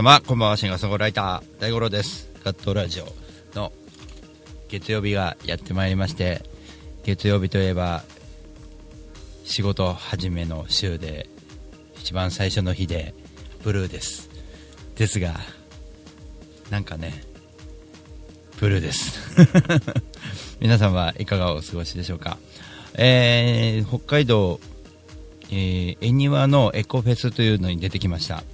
[0.00, 2.30] 様、こんばんは、シンガーソングライター、大五郎です。
[2.42, 3.06] ガットラジオ
[3.54, 3.70] の
[4.70, 6.42] 月曜日がやってまいりまして、
[7.04, 8.02] 月曜日といえば、
[9.44, 11.28] 仕事始めの週で、
[11.98, 13.12] 一番最初の日で、
[13.62, 14.30] ブルーです。
[14.96, 15.38] ですが、
[16.70, 17.22] なんかね、
[18.58, 19.20] ブルーです。
[20.60, 22.38] 皆さんはいかがお過ごしでしょうか？
[22.94, 24.60] えー、北海道、
[25.50, 28.44] えー、恵庭のエコフェスというのに出てきました。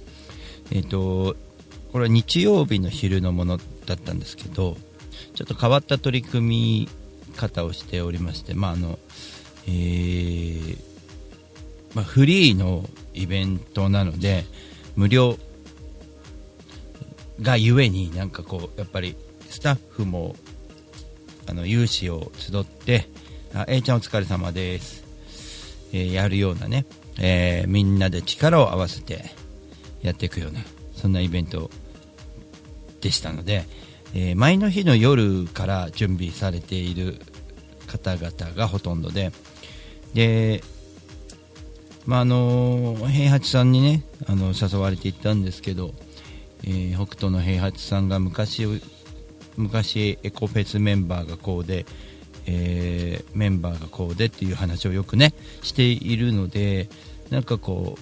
[0.71, 1.37] えっ、と、
[1.91, 4.77] これは日曜日の昼のものだったんですけど、
[5.35, 6.89] ちょっと変わった取り組み
[7.35, 8.99] 方をしておりまして、まああの、
[9.67, 10.77] えー
[11.93, 14.45] まあ、フリーのイベントなので、
[14.95, 15.37] 無料
[17.41, 19.15] がゆえになんかこう、やっぱり
[19.49, 20.35] スタッフも
[21.47, 23.07] あの有志を集って、
[23.53, 25.03] あ A ちゃんお疲れ様です、
[25.93, 26.85] えーやるようなね、
[27.19, 29.31] えーみんなで力を合わせて
[30.01, 30.59] やっていくような、
[30.97, 31.69] そんなイベント
[32.99, 33.65] でしたので、
[34.13, 37.21] えー前の日の夜から準備されている
[37.87, 39.31] 方々がほとんどで、
[40.13, 40.63] で、
[42.05, 45.93] まああの平八さんにねあの誘われて行ったんですけど、
[46.63, 48.65] えー北斗の平八さんが昔
[49.55, 51.85] 昔エコフェスメンバーがこうで、
[52.47, 56.89] えーメンバーがこうでっていう話をよくねしているので
[57.29, 57.97] なんかこ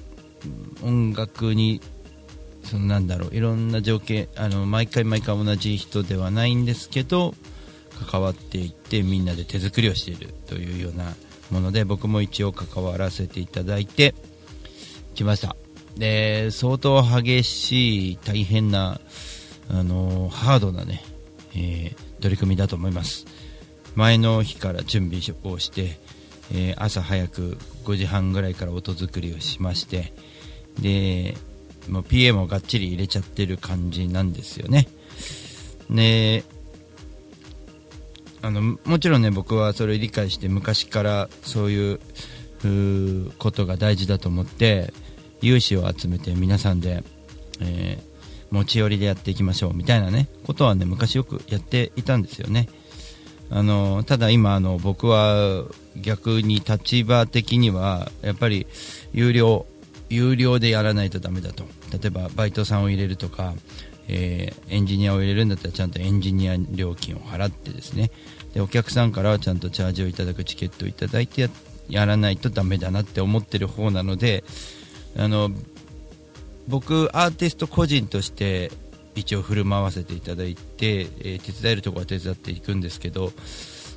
[0.81, 1.81] う音楽に
[2.66, 7.34] そのなんだろういろんな条件あの毎回毎回同じ人ではないんですけど
[8.09, 11.13] 関わっていってみんなで手作りをしているというような
[11.51, 14.16] もので僕も一応関わらせていただいて
[15.13, 15.56] きました。
[15.95, 19.00] で相当激しい大変な
[19.69, 21.03] あのハードなね、
[21.56, 23.25] えー取り組みだと思います。
[23.94, 26.00] 前の日から準備をして、
[26.51, 30.13] えー朝早く5時半ぐらいから音作りをしまして
[30.79, 31.38] で
[31.90, 34.88] もう PA もがっちり入れちゃってる感じなんですよね。
[35.90, 36.44] で
[38.41, 42.00] あのもちろんね僕はそれを理解して昔からそういう
[42.63, 44.94] うことが大事だと思って
[45.41, 47.03] 有志を集めて皆さんで、
[47.62, 48.16] えー
[48.52, 52.67] 持ち寄りでやっていきましょうみたいなねことはね昔よくやっていたんですよね。
[53.52, 55.66] あのただ今あの僕は
[55.96, 58.66] 逆に立場的にはやっぱり
[59.13, 59.67] 有料
[60.09, 61.66] 有料でやらないとダメだと。
[61.97, 63.53] 例えばバイトさんを入れるとか、
[64.07, 68.11] えーエンジニアを入れるんだったらちゃんとエンジニア料金を払ってですね。
[68.53, 71.50] でお客さんからはちゃんとチャージをいただくチケットをいただいてや
[71.89, 74.44] やらないとダメだなって思ってる方なので
[75.17, 75.51] あの
[76.67, 78.72] 僕アーティスト個人として
[79.13, 83.31] 一応振る舞わせていただいて、えー手伝えるところは手伝っていくんですけど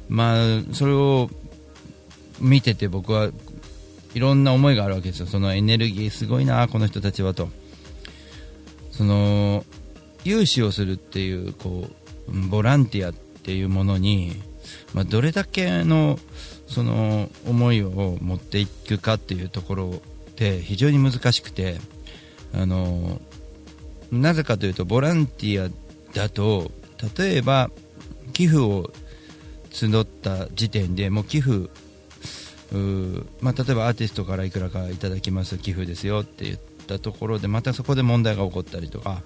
[0.08, 1.30] まあそれを
[2.40, 3.30] 見てて僕は
[4.14, 5.26] いろんな思いがあるわけですよ。
[5.26, 7.48] そのエネルギーすごいなこの人たちはと。
[8.98, 9.64] その
[10.24, 11.86] 融資をするっていうこ
[12.28, 14.32] うボランティアっていうものに、
[14.92, 16.18] まあ、どれだけの
[16.66, 21.76] その思いを持っていくかっていうところって非常に難しくて
[22.52, 23.20] あの
[24.10, 25.70] なぜかというとボランティア
[26.12, 26.72] だと
[27.16, 27.70] 例えば
[28.32, 28.90] 寄付を
[29.70, 31.70] 募った時点でもう寄付
[32.72, 36.58] うまあ、例えばアーティストからいくらかいただきます寄付ですよって言っ
[36.88, 39.22] たところでまたそこで問題が起こったりとか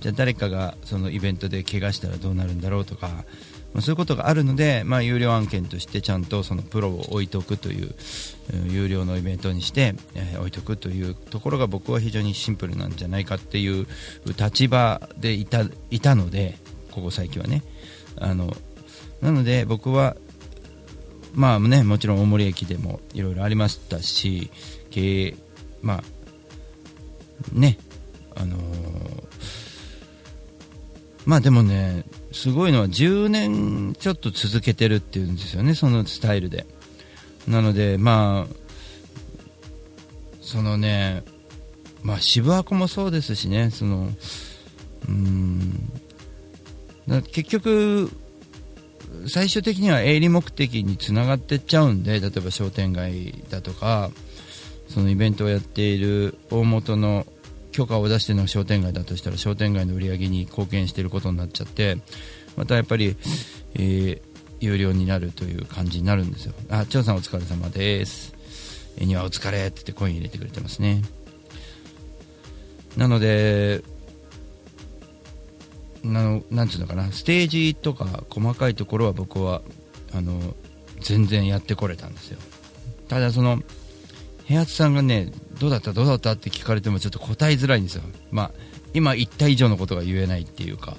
[0.00, 3.24] じゃあ誰かがそのイベントで怪我したらどうなるんだろうとか、
[3.72, 7.94] ま、そういうことがあるので、まあ、有料案件としてちゃんとそのプロを置いとくという
[8.68, 13.86] 有料のイベントにして、えー置いとくというところが僕は非常にシンプルなんじゃないかっていう
[14.38, 16.56] 立場でいたいたので
[16.90, 17.62] ここ最近はね。
[18.16, 18.54] あの
[19.20, 20.16] なので僕は
[21.34, 24.50] まあね、もちろん大森駅でもいろいろありましたし、
[24.90, 25.36] 経営、
[25.82, 26.04] まあ、
[27.52, 27.78] ね、
[28.34, 29.24] あのー
[31.26, 36.66] まあでもね、すごいのは10年ちょっと続けてるっていうんですよね、そのスタイルで。
[37.48, 38.54] なので、まあ、
[40.40, 41.22] そのね、
[42.02, 44.10] まあ渋谷もそうですしね、その、
[45.08, 45.90] うん、
[47.32, 48.10] 結局、
[49.26, 54.10] 最終的には営利目的につながっていっちゃうんで例えば商店街だとか
[54.88, 57.26] そのイベントをやっている大元の
[57.72, 61.98] 許可を出しての商店街だとしたら商店街の売り上げに貢献していることになっちゃって
[62.56, 63.16] またやっぱり、
[63.74, 64.34] えー
[64.64, 66.54] 有料になるという感じになるんですよ。
[66.70, 68.34] あ張さんお疲れ様です。
[68.96, 71.02] 絵にはお疲れって言ってコイン入れてくれてますね。
[72.96, 73.82] なので
[76.02, 77.12] なのなんていうのかな。
[77.12, 79.62] ステージとか細かいところは僕は
[80.14, 80.54] あの
[81.00, 82.38] 全然やってこれたんですよ。
[83.08, 83.62] ただその
[84.48, 85.92] 部屋さんがねどうだった？
[85.92, 86.32] どうだった？
[86.32, 88.02] って聞かれてもちょっと答えづらいんですよ。
[88.30, 88.50] まあ
[88.92, 90.96] 今言った以上のことが言えないっていうか。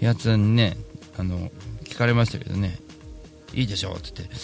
[0.00, 0.76] 部屋さんにね
[1.16, 1.50] あの
[1.84, 2.78] 聞かれましたけどね。
[3.54, 4.34] いいでしょうって言って、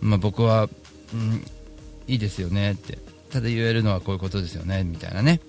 [0.00, 0.68] まあ、僕は、
[1.12, 1.44] うん、
[2.06, 2.98] いいですよねって。
[3.30, 4.84] ただ言えるのはこういうことですよね。
[4.84, 5.40] みたいなね。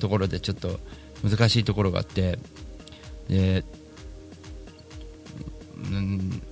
[0.00, 0.80] ところでちょっと
[1.22, 2.38] 難しいところがあって。
[3.28, 3.64] で、
[5.76, 6.42] うん、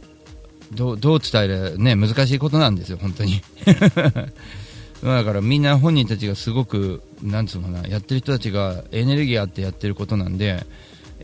[0.73, 3.41] どどう伝えるね難しいことなんですよ本当に。
[5.03, 10.67] だからみんな本人たちがすごくなんつうのかなやってる人たちがエネルギーあってやってることなんで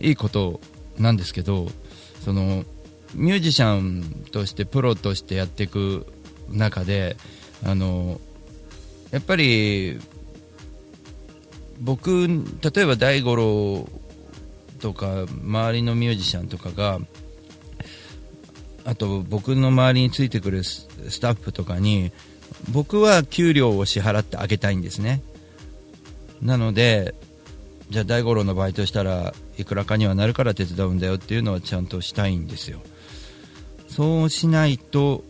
[0.00, 0.61] いいこと
[0.99, 1.69] なんですけど
[2.25, 2.64] その
[3.14, 6.06] ミュージシャンとしてプロとしてやっていく
[6.49, 7.17] 中で
[7.64, 8.20] あの
[9.11, 9.99] やっぱり
[11.81, 13.88] 僕例えば大五郎
[14.81, 16.99] とか周りのミュージシャンとかが
[18.84, 20.87] あと僕の周りについてくるス
[21.20, 22.12] タッフとかに
[22.70, 25.23] 僕は給料を支払ってあげたいんですね。
[26.43, 27.14] なので
[27.91, 32.81] じゃあ大五郎のバイトしたらいくらかにはなるから手伝うんだよっていうのはちゃんとしたいんですよ。
[33.88, 35.25] そうしないと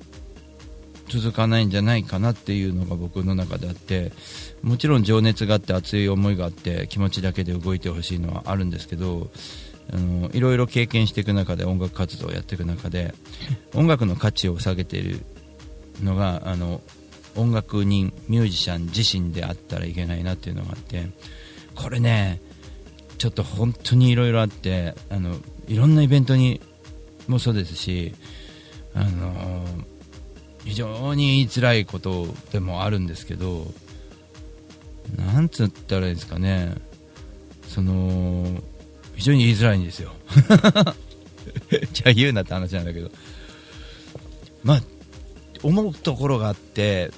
[1.08, 4.12] 続かないんじゃないかなっていうのが僕の中であって
[4.62, 9.30] もちろん情熱があって熱い思いがあって気持ちだけで動いてほしいのはあるんですけど
[9.92, 13.14] あのいろいろ経験していく中で音楽活動をやっていく中で
[13.74, 15.20] 音楽の価値を下げている
[16.02, 16.80] のがあの
[17.36, 21.06] 音楽人ミュージシャン自身であったらいけないなっていうのがあって
[21.74, 22.40] これね
[23.18, 25.36] ちょっと本当にいろいろあってあの
[25.68, 26.60] いろんなイベントに
[27.28, 28.14] もそうですし
[28.94, 29.64] あの
[30.64, 33.66] 非常に言いづらいことでもあるんですけど
[35.16, 36.74] なんつったらいいですかね
[37.68, 38.60] その
[39.14, 40.12] 非常に言いづらいんですよ。
[41.92, 43.10] じゃあ言うなって話なんだけど。
[44.62, 44.82] まあ
[45.62, 47.10] 思うところがあって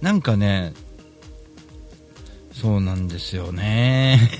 [0.00, 0.72] なんかね
[2.52, 4.30] そうなんですよね。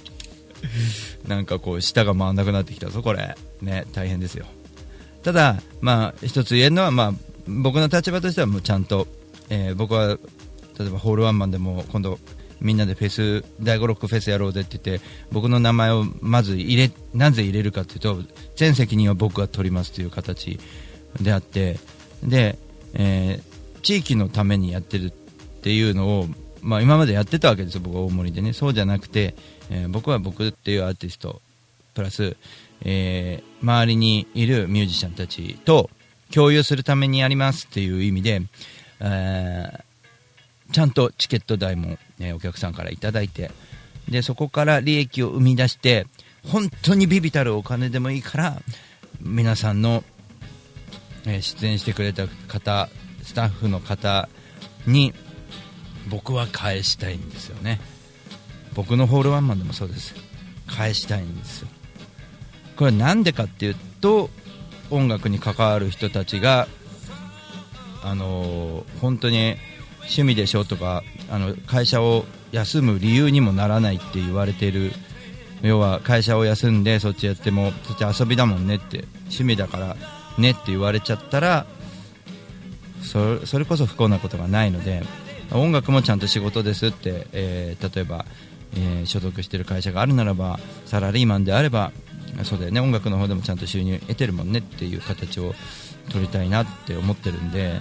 [1.28, 3.36] なんかこう舌が回らなくなってきたぞこれ。
[3.60, 4.46] ね大変ですよ。
[5.22, 7.14] ただまあ一つ言えるのはまあ
[7.46, 9.06] 僕の立場としてはもうちゃんと、
[9.50, 10.18] えー、僕は
[10.78, 12.18] 例えばホールワンマンでも今度
[12.60, 18.22] みんなでフェス第5ロックフェスやろうぜって言って僕の名前をまず入れなぜ入れるかというと
[18.56, 20.58] 全責任は僕が取りますという形
[21.20, 21.78] であって
[22.22, 22.58] で、
[22.94, 23.49] えー、
[23.82, 25.10] 地域のためにやってるっ
[25.62, 26.26] ていうのを、
[26.62, 28.52] まあ、今までやってたわけですよ僕は大森でね。
[28.52, 29.34] そうじゃなくて、
[29.70, 31.40] えー、僕は僕っていうアーティスト
[31.94, 32.36] プラス、
[32.84, 35.90] えー、周りにいるミュージシャンたちと
[36.32, 38.42] 共有するためにやりますっていう意味で、
[39.00, 39.90] えー
[40.72, 43.50] ちゃんとチケット代も、ね、お客さんから頂いて
[44.08, 46.06] でそこから利益を生み出して
[46.46, 48.62] 本当にビビたるお金でもいいから
[49.20, 50.04] 皆さんの、
[51.26, 52.88] えー、出演してくれた方
[53.30, 54.28] スタッフの方
[54.88, 55.14] に
[56.08, 57.80] 僕は返したいんですよね。
[58.74, 60.16] 僕のホールワンマンでもそうです。
[60.66, 61.68] 返したいんですよ。
[62.74, 64.30] これなんでかっていうと
[64.90, 66.66] 音楽に関わる人たちが
[68.02, 69.54] あのー、本当に
[69.98, 74.92] 趣味でしょとかあの会社を休む理由にもならないって言われている。
[75.62, 79.96] 要は会社を休んでそっちやってもそっち遊びだもんねって趣味だから
[80.36, 81.66] ねって言われちゃったら
[83.02, 85.02] それこそ不幸なことがないので
[85.52, 88.24] 音楽もちゃんと仕事ですって、えー、例えば、
[88.74, 91.92] えー、所属している会社があるならばサラリーマンであれば
[92.44, 95.54] そうだよね音楽の方でもちゃんと収入得てるもんねっていう形を
[96.10, 97.80] 取りたいなって思ってるんで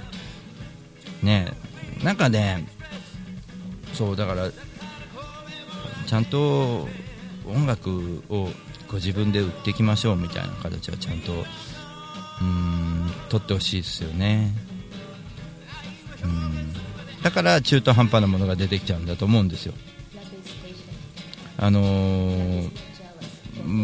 [1.22, 1.52] ね
[2.04, 2.68] なんかね
[3.94, 4.50] そうだから
[6.08, 6.88] ちゃんと
[7.46, 8.50] 音楽を
[8.88, 11.34] ご自分で売っていきましょうみたいな形はちゃんと
[12.42, 14.52] うん取ってほしいですよね。
[17.30, 19.76] だから中途半端なものが出てきちゃうんだと思うんですよ。
[21.58, 22.72] あのー、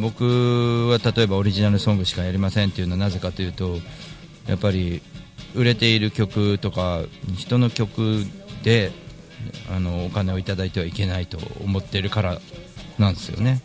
[0.01, 3.77] 僕は例えばオリジナルソングしかやりませんっていうのはなぜかというと
[4.47, 5.03] やっぱり
[5.53, 7.01] 売れている曲とか
[7.37, 8.23] 人の曲
[8.63, 8.91] で
[9.71, 12.41] あのお金をいただいてはいけないと思ってるから
[12.97, 13.61] なんですよね。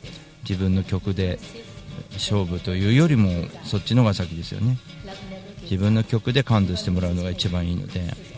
[0.46, 1.38] 自分の曲で
[2.12, 3.30] 勝負というよりも
[3.64, 4.76] そっちのが先ですよね。
[5.62, 8.29] 自分の曲で感動してもらうのが一番いいので。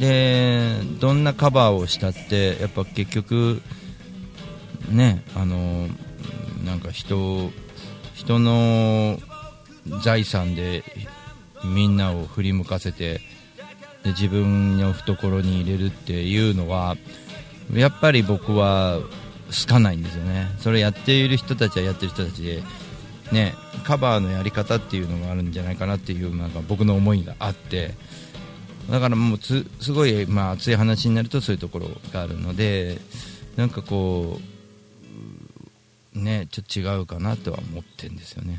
[0.00, 3.60] でどんなカバーをしたってやっぱ結局
[4.90, 5.88] ねあの
[6.64, 7.50] なんか人
[8.14, 9.18] 人の
[10.02, 10.82] 財産で
[11.64, 13.20] みんなを振り向かせて
[14.02, 16.96] で自分の懐に入れるっていうのは
[17.74, 19.00] やっぱり僕は
[19.48, 20.46] 好かないんですよね。
[20.60, 22.62] それやっている人たちはやってる人たちで
[23.32, 23.54] ね
[23.84, 27.94] カバーのやり方っていうのがあるんじゃないかなっていうなんか僕の思いがあって
[28.90, 32.98] だからもうすごい、まあ、熱い話になるとそういうところがあるので
[33.56, 34.40] なんかこ
[36.14, 38.58] うねちょっと違うかなとは思ってるんですよね。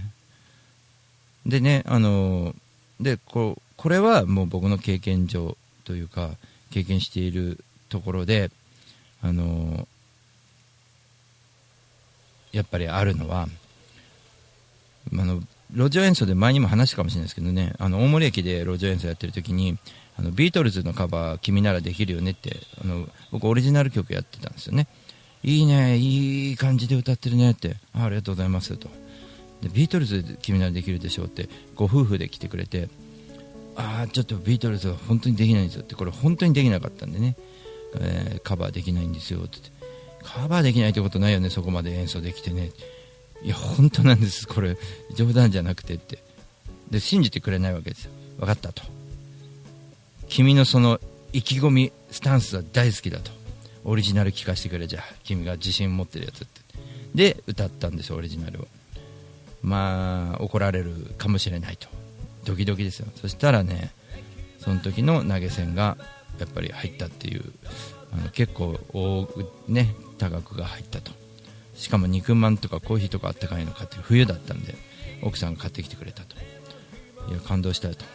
[1.45, 2.55] でねあの
[3.00, 6.31] でここれはもう僕の経験上というか
[6.69, 8.51] 経験しているところで
[9.21, 9.88] あの
[12.53, 13.47] やっぱりあるのは
[15.11, 15.41] あの
[15.73, 19.77] 路上演奏で前にも話したかもしれないですけどねあの大森駅で路上演奏やってる時に
[20.21, 24.87] あのビートルズのカバー君ならできるよねってあの僕オリジナル曲やってたんですよね。
[25.43, 27.77] いいねいい感じで歌ってるねって。
[27.93, 28.87] ありがとうございますと。
[29.63, 32.89] でビートルズ君ならできるでしょうってご夫婦で来てくれて
[33.75, 37.35] ああちょっとビートルズは本当にできないんですよってこれ本当にできなかったんでね、
[37.95, 39.57] えー、カバーできないんですよって。
[40.23, 42.69] カバーできないってことないよねそこまで演奏できてね。
[43.41, 44.77] いや本当なんですこれ。
[45.15, 46.19] 冗談じゃなくてって。
[46.91, 48.11] で信じてくれないわけですよ。
[48.37, 49.00] 分かったと。
[50.31, 50.97] 君のその
[51.33, 53.31] 意気込みスタンスは大好きだと。
[53.83, 55.03] オリジナル聴かせてくれじゃあ。
[55.25, 56.61] 君が自信持ってるやつって。
[57.13, 58.67] で歌ったんですよオリジナルを。
[59.61, 61.89] まあ怒られるかもしれないと。
[62.45, 63.07] ドキドキですよ。
[63.15, 63.91] そしたらね
[64.59, 65.97] その時の投げ銭が
[66.39, 67.43] やっぱり入ったっていう
[68.13, 69.27] あの結構大、
[69.67, 71.11] ね、多額が入ったと。
[71.75, 74.75] しかも肉まんとかコーヒーとかあったかいの買って冬だったんで
[75.23, 76.38] 奥さんが買ってきてくれたと。
[77.29, 78.05] いや感動したよと、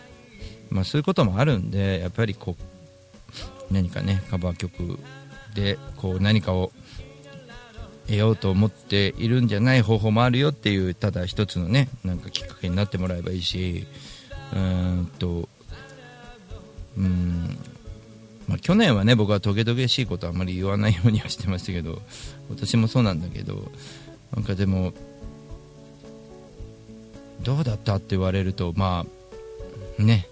[0.70, 2.56] まあ、そういうこともあるんでやっぱりこ
[3.70, 4.98] う何かねカバー曲
[5.54, 6.72] でこう何かを
[8.06, 13.86] 得ようと思っているんじゃない方法もあるよっていうただ一つのねなんかきっかけになってもらえばいいし
[14.54, 15.48] うんと
[16.96, 17.58] うん
[18.48, 22.00] まあ、去年はね僕はトゲトゲしいことはあまり言わないようにはしてましたけど
[22.48, 23.70] 今年もそうなんだけど
[24.34, 24.92] なんかでも
[27.42, 29.04] どうだったって言われるとま
[29.98, 30.28] あね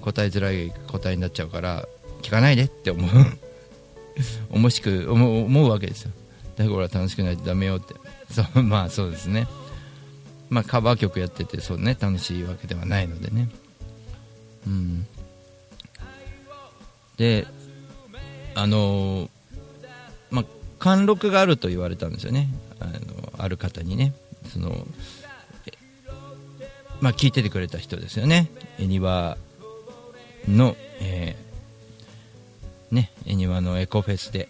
[0.00, 1.86] 答えづらい答えになっちゃうから
[2.22, 3.10] 聞かないでって思う。
[4.50, 6.12] 思しく思思うわけですよ。
[6.56, 7.94] だから楽しくないとダメよって。
[8.32, 9.46] そう まあそうですね。
[10.48, 13.48] まあ、カバー曲やっててそう、ね、楽しいわけではないのでね、
[14.66, 15.06] うん、
[17.16, 17.46] で
[18.56, 19.30] あの、
[20.28, 20.44] まあ、
[20.80, 22.48] 貫禄があると言われたんですよね。
[22.80, 24.12] あのある方にね。
[24.52, 24.86] その
[27.00, 28.50] まあ、聞いててくれた人ですよね。
[28.78, 29.38] 恵庭
[30.48, 34.48] の、えー、ね恵庭のエコフェスで、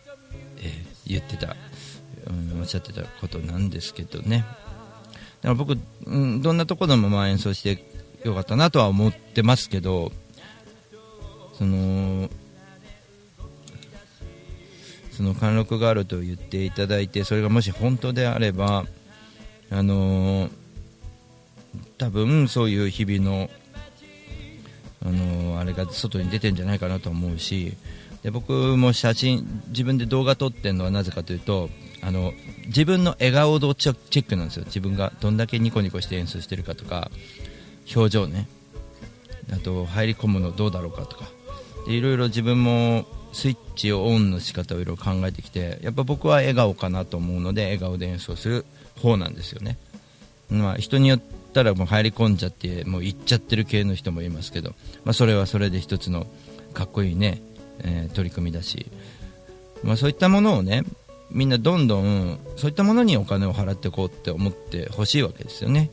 [0.59, 1.57] えー、言ってた、
[2.27, 4.45] うん、おっしゃってたことなんですけどね。
[5.43, 7.85] だから僕、うん、どんなところでもまあ演奏して
[8.25, 10.13] よかったなとは思ってますけど
[11.55, 12.29] その
[15.13, 18.85] その貫禄があると言っていただいてそれがもし本当であれば
[19.71, 20.51] あのー、
[21.97, 23.49] 多分そういう日々の、
[25.85, 27.77] が外に出てるんじゃないかなと思うし
[28.23, 31.71] で僕も写真自分で動画撮ってるのはなぜかというと
[32.03, 32.33] あの
[32.67, 34.65] 自分の笑顔度チェックなんですよ。
[34.65, 37.11] 自分がどんだけニコニコして演奏してるかとか
[37.95, 38.49] 表情ね。
[39.53, 41.29] あと入り込むのどうだろうかとか。
[41.87, 48.65] でいろいろ自分もスイッチをオンの仕方をいろいろ考えてきてやっぱ僕は笑顔かなと思うので笑顔で演奏する
[49.01, 49.79] 方なんですよね、
[50.51, 54.71] まあ、人によったらもう入り込んじゃってもう行っちゃってる系の人もいますけど、
[55.04, 56.26] まあ、それはそれで一つの
[56.73, 57.42] かっこいいね、
[57.80, 58.87] えー、取り組みだし、
[59.83, 60.85] まあ、そういったものをね
[61.30, 65.90] みんなどんどんそういったものにお金を払っていこうって思ってほしいわけですよね。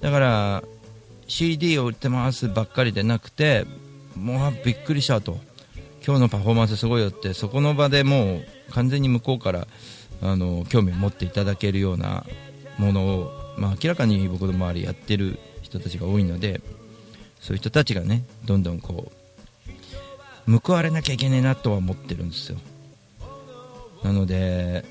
[0.00, 0.64] だから
[1.28, 3.64] CD を売ってますばっかりでなくて
[4.16, 5.38] もうびっくりしたと。
[6.06, 9.66] 今日のパフォーマンスすごいよってそこの場でもう完全に向こうから
[10.20, 12.26] あの興味を持っていただけるような
[12.76, 16.60] ものを、まあ、明らかに僕の周りやってる人たちが多いので
[17.40, 19.12] そういう人たちがねどんどんこ
[20.48, 22.58] う報われなきゃいけないなとは思ってるんですよ。
[24.02, 24.84] なので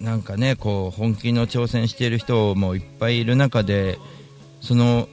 [0.00, 3.98] なんかねこう本気の挑戦している人もいっぱいいる中で
[4.60, 5.08] その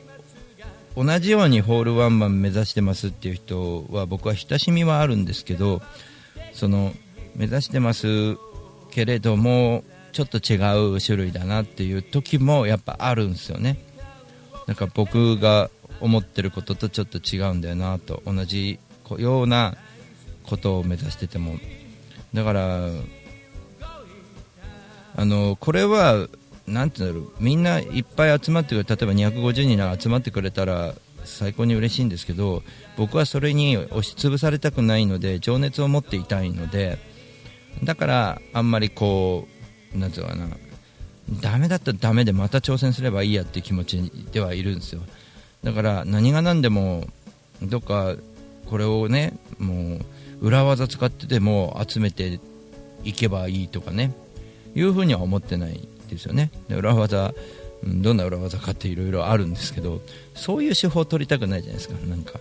[0.95, 5.81] 同じようにホールワンマン目指してますっていう人は僕は親しみはあるんですけど
[6.53, 6.93] その
[7.35, 8.37] 目指してます
[8.91, 9.83] けれども
[10.13, 10.55] ちょっと違
[10.95, 13.77] う種類だなっていう時もやっぱあるんですよね。
[14.67, 18.79] なんか僕が思ってることとちょっと違うんだよなと同じ
[19.17, 19.75] ような
[20.43, 21.57] ことを目指してても。
[22.33, 22.89] だから
[25.15, 26.27] あのこれは
[26.65, 27.33] なていうんだろう。
[27.39, 30.93] みんないっぱい集まってくれ例えば250人が集まってくれたら
[31.25, 32.63] 最高に嬉しいんですけど
[32.97, 36.99] 僕はそれに押しつぶされたくないので情熱を持っていたいので
[37.83, 39.52] だからあんまりこう
[39.95, 40.47] なんていうかな。
[41.41, 45.01] ダメだったらダメでまた挑戦すればいいやっていう気持ちではいるんですよ。
[45.63, 47.07] だから何が何でも
[47.61, 48.15] どっか
[48.69, 49.99] これをねも
[50.41, 52.39] う裏技使ってでも集めて
[53.05, 54.13] いけばいいとかね。
[54.75, 56.51] いうふうには思ってないですよね。
[56.67, 57.33] で裏技
[57.85, 60.01] どんな裏技かっていろいろあるんですけど
[60.35, 61.95] そういう手法を取りたくないじゃないですか。
[62.07, 62.39] なんか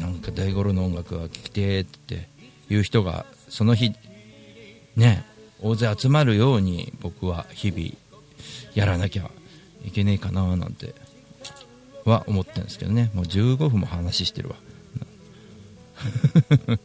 [0.00, 2.28] なんか大五郎の音楽が聴きてーって
[2.68, 3.92] いう人がその日
[4.96, 5.24] ね
[5.60, 7.88] 大勢集まるように僕は日々
[8.74, 9.30] やらなきゃ
[9.84, 10.94] いけねえかななんて
[12.04, 13.10] は思ってるんですけどね。
[13.14, 14.56] もう15分も話してるわ。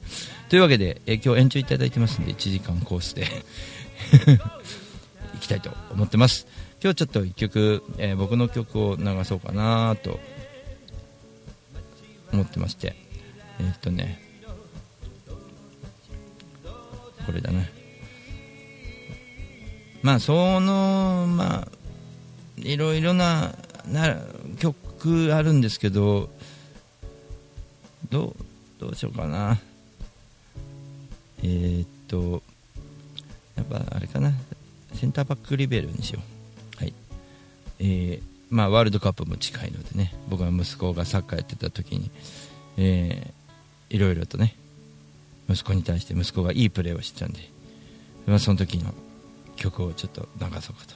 [0.49, 3.27] というわけでえ今日延長いただいてますんで1時間コースで
[5.35, 6.47] いきたいと思ってます。
[6.81, 10.19] 今日ちょっと1曲、えー僕の曲を流そうかなと
[12.31, 12.95] 思ってまして。
[13.59, 14.21] えーっとね。
[17.25, 17.80] これだね
[20.01, 21.67] まあそのまあ
[22.57, 23.53] いろいろな
[23.87, 24.17] な
[24.59, 26.29] 曲あるんですけど
[28.09, 28.35] どう
[28.79, 29.59] どうしようかな。
[31.43, 32.41] えーっと
[33.55, 34.33] やっぱあれかな。
[34.93, 36.19] センターバックリベルにしよ
[36.75, 36.79] う。
[36.79, 36.93] はい。
[37.79, 40.13] えーまあワールドカップも近いのでね。
[40.29, 42.11] 僕は息子がサッカーやってた時に
[42.77, 44.55] えーいろいろとね
[45.49, 47.39] 息子に対して息子がいいプレーをしてたんで、
[48.25, 48.93] まあ、その時の
[49.60, 50.94] 曲をちょっと流そうかと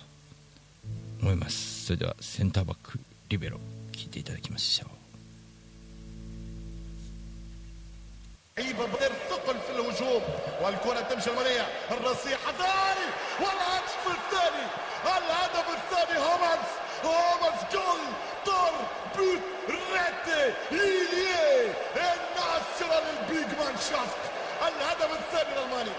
[1.22, 3.58] 思いますそれではセンターバックリベロ
[3.92, 4.90] 聴いていただきましょう
[8.60, 10.23] لعيبه بدر ثقل في الهجوم
[10.62, 13.06] والكره تمشي المنيع الرصيح ثاني
[13.40, 14.64] والهدف الثاني
[15.06, 16.71] الهدف الثاني هومنز
[17.04, 18.00] هومنز جول
[18.47, 18.73] طر
[19.16, 19.40] بوت
[19.71, 24.23] ريتي إيليه الناشونال البيج مان شافت
[24.62, 25.90] الهدف الثاني الالماني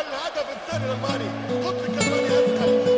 [0.00, 1.28] الهدف الثاني للماني
[1.66, 2.91] قطر كالماني أثقل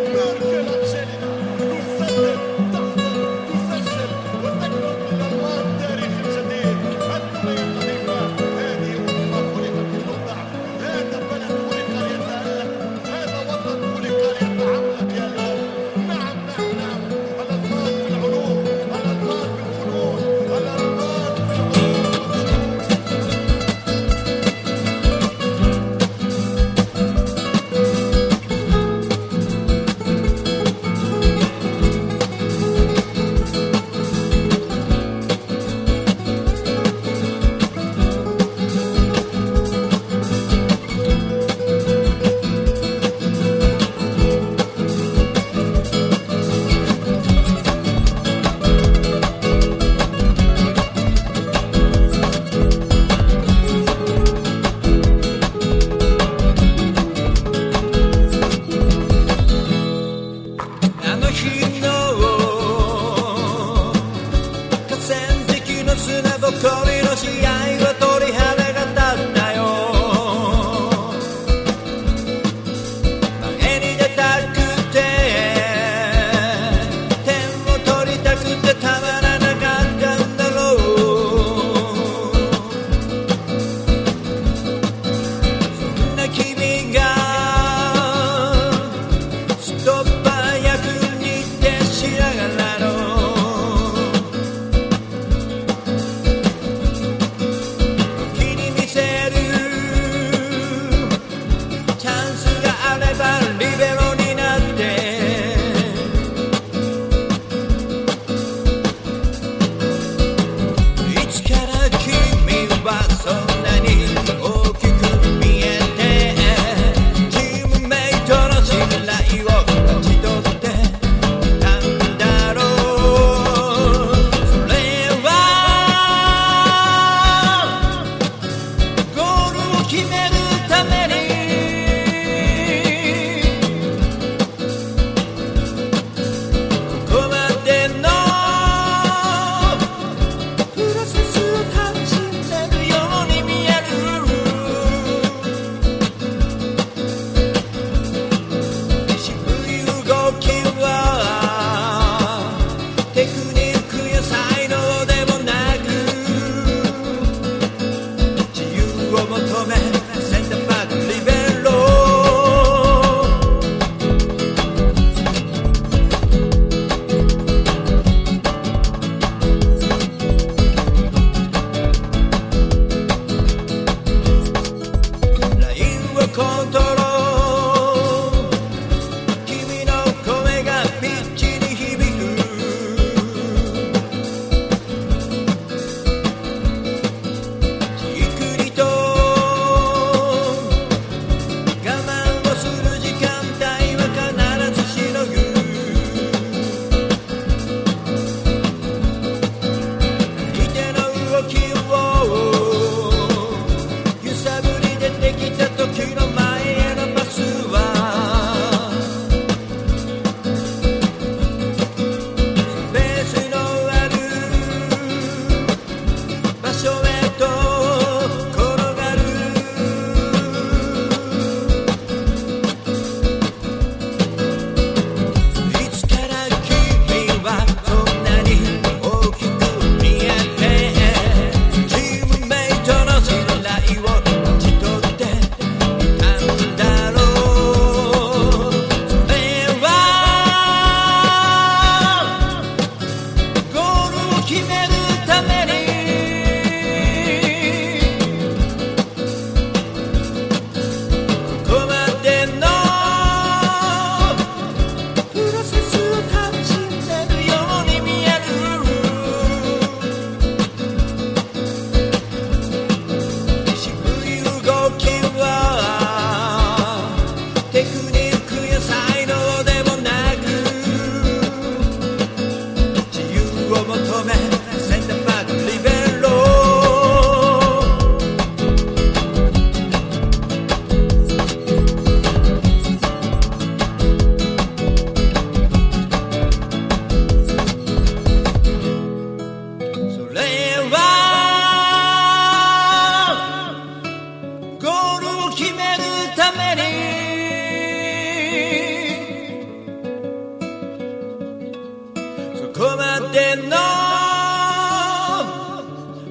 [302.74, 303.76] こまでの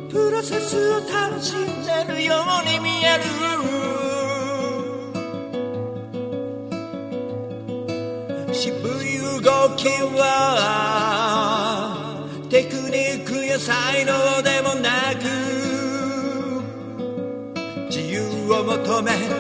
[0.10, 3.24] プロセスを楽しんでるように見える。
[8.54, 9.88] 渋い動き
[10.20, 10.20] は
[12.50, 15.24] テクニックや才能でもなく
[17.88, 18.20] 自由
[18.52, 19.33] を求め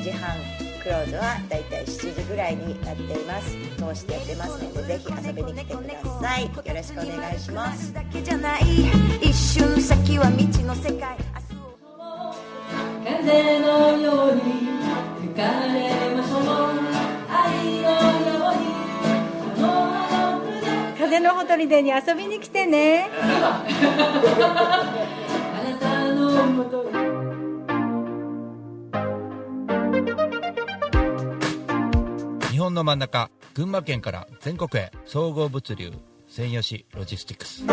[0.00, 0.36] 11時半。
[0.82, 3.54] クローズはだいたい7時ぐらいになっています。
[3.76, 6.44] 通してやってますのでぜひ遊びに来てください。
[6.44, 7.92] よろしくお願いします。
[7.92, 8.62] だけじゃない
[9.20, 11.08] 一瞬先は未知の世界明日
[11.60, 11.76] を
[13.04, 14.40] 風のように
[15.20, 16.40] 吹かれましょう
[17.28, 18.72] 愛のように
[20.98, 23.10] 風のほとりでに遊びに来てね。
[23.20, 23.64] あ
[25.62, 26.88] なたのもと
[32.70, 35.90] 本の真ん中群馬県から全国へ総合物流
[36.28, 37.66] 専用紙ロジスティクス。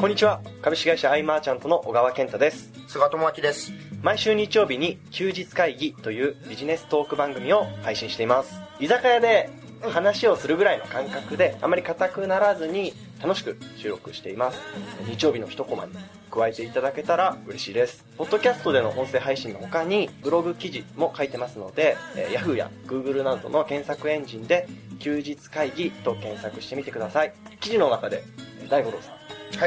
[0.00, 0.40] こんにちは。
[0.62, 2.70] 株式会社アイマーチャントの小川健太です。
[2.86, 3.72] 菅智明です。
[4.02, 8.60] 毎週日曜日に休日会議というビジネストーク番組を配信しています。
[8.78, 9.50] 居酒屋で
[9.82, 12.92] 話をするぐらいの感覚であまり硬くならずに
[13.22, 14.60] 楽しく収録しています。
[15.06, 15.92] 日曜日の一コマに
[16.30, 18.04] 加えていただけたら嬉しいです。
[18.16, 27.32] ポッドキャストでの音声配信の他にブログ記事も書いてますので、えー Yahoo や Google などの検索エンジンで休日会議と検索してみてください。
[27.60, 28.22] 記事の中で
[28.60, 29.12] えー大五郎さ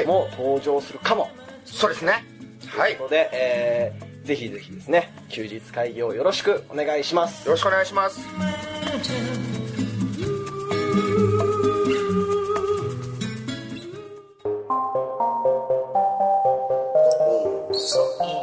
[0.02, 1.30] んも登場するかも、
[1.66, 2.24] そうですね。
[2.68, 2.98] はい。
[2.98, 7.46] ので、えーぜひぜひですね休日会議をよろしくお願いします。
[7.48, 8.20] よろしくお願いします
[17.92, 18.41] so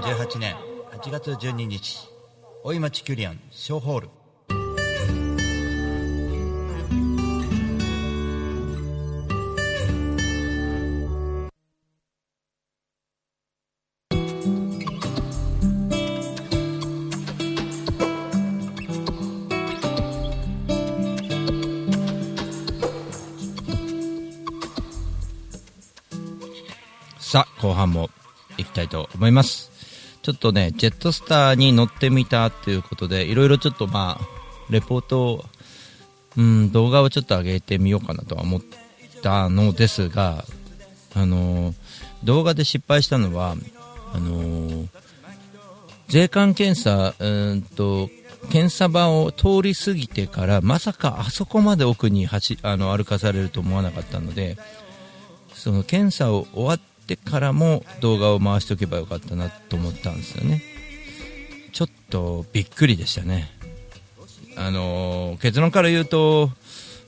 [0.00, 0.54] 2018年
[0.92, 2.08] 8月12日
[2.62, 4.08] 大井町キュリアンショーホール。
[27.18, 28.08] さあ後半も
[28.56, 29.67] 行きたいと思います。
[30.28, 34.26] ちょっとねジェットスターに乗ってみたっていうことでいろいろちょっとまあ
[34.68, 35.42] レポート
[36.36, 38.62] うん動画をちょっと上げてみようかなとは思っ
[39.22, 40.44] たのですが
[41.14, 41.74] あのー
[42.24, 43.56] 動画で失敗したのは
[44.12, 44.88] あのー
[46.08, 48.10] 税関検査うんと
[48.50, 54.58] 検査場を通り過ぎてからまさかあそこまで奥に走あの歩かされると思わなかったので
[55.54, 60.62] その検査を終わってからも動画を回しておけばよかったなと思ったんですよね。
[61.72, 63.50] ちょっとびっくりでしたね。
[64.56, 66.50] あの結論から言うと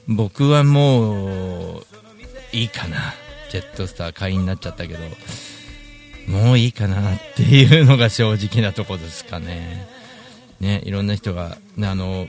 [0.08, 1.84] 僕はもう
[2.52, 3.14] いいかな。
[3.50, 5.00] ジェットスター会員になっちゃったけど
[6.28, 9.88] もういいかなっていうのが正直なとこですかね。
[10.60, 12.28] ねいろんな人があの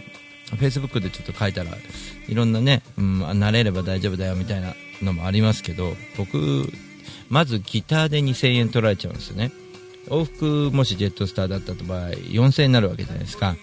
[0.49, 1.71] フェイスブックでちょっと書いたら
[2.27, 6.71] いろんなね、うん、慣れれば大丈夫だよみたいなのもありますけど僕
[7.31, 9.51] まずギターで2000円取られちゃうんですよね。
[10.09, 13.55] 往復もしジェットスターだった場合4000円になるわけじゃないですか。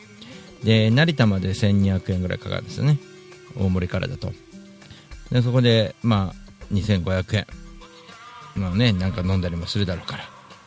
[0.65, 2.99] で成田まで1200円ぐらいかかるんですよね。
[3.57, 4.33] 大森からだと。
[5.31, 7.47] でそこでまあ2500円。
[8.57, 10.25] まあねなんか飲んだりもするだろうから。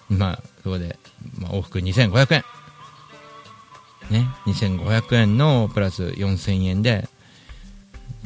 [0.10, 1.00] まあそこで、
[1.40, 2.44] まあ、往復2500円。
[4.12, 7.10] ね2500円のプラス4000円で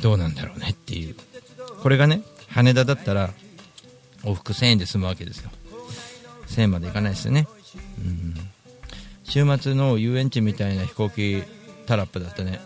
[0.02, 1.16] どうなんだろうねっていう。
[1.82, 3.30] これがね羽田だったら
[4.26, 5.50] 往復1000円で済むわけですよ。
[6.48, 7.48] 1000円までいかないですよね。
[8.00, 8.36] うん。
[9.24, 11.44] 週末の遊園地みたいな飛行機
[11.86, 12.60] タラップだったね。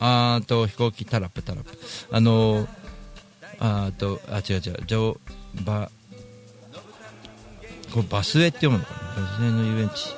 [0.00, 1.78] あーと飛行機タラップタラップ。
[2.10, 2.68] あのー
[3.60, 5.16] あーとあ違う違う乗
[5.64, 5.88] 馬
[7.92, 9.22] これバスエって読むのかな？
[9.22, 10.14] バスエの遊園地。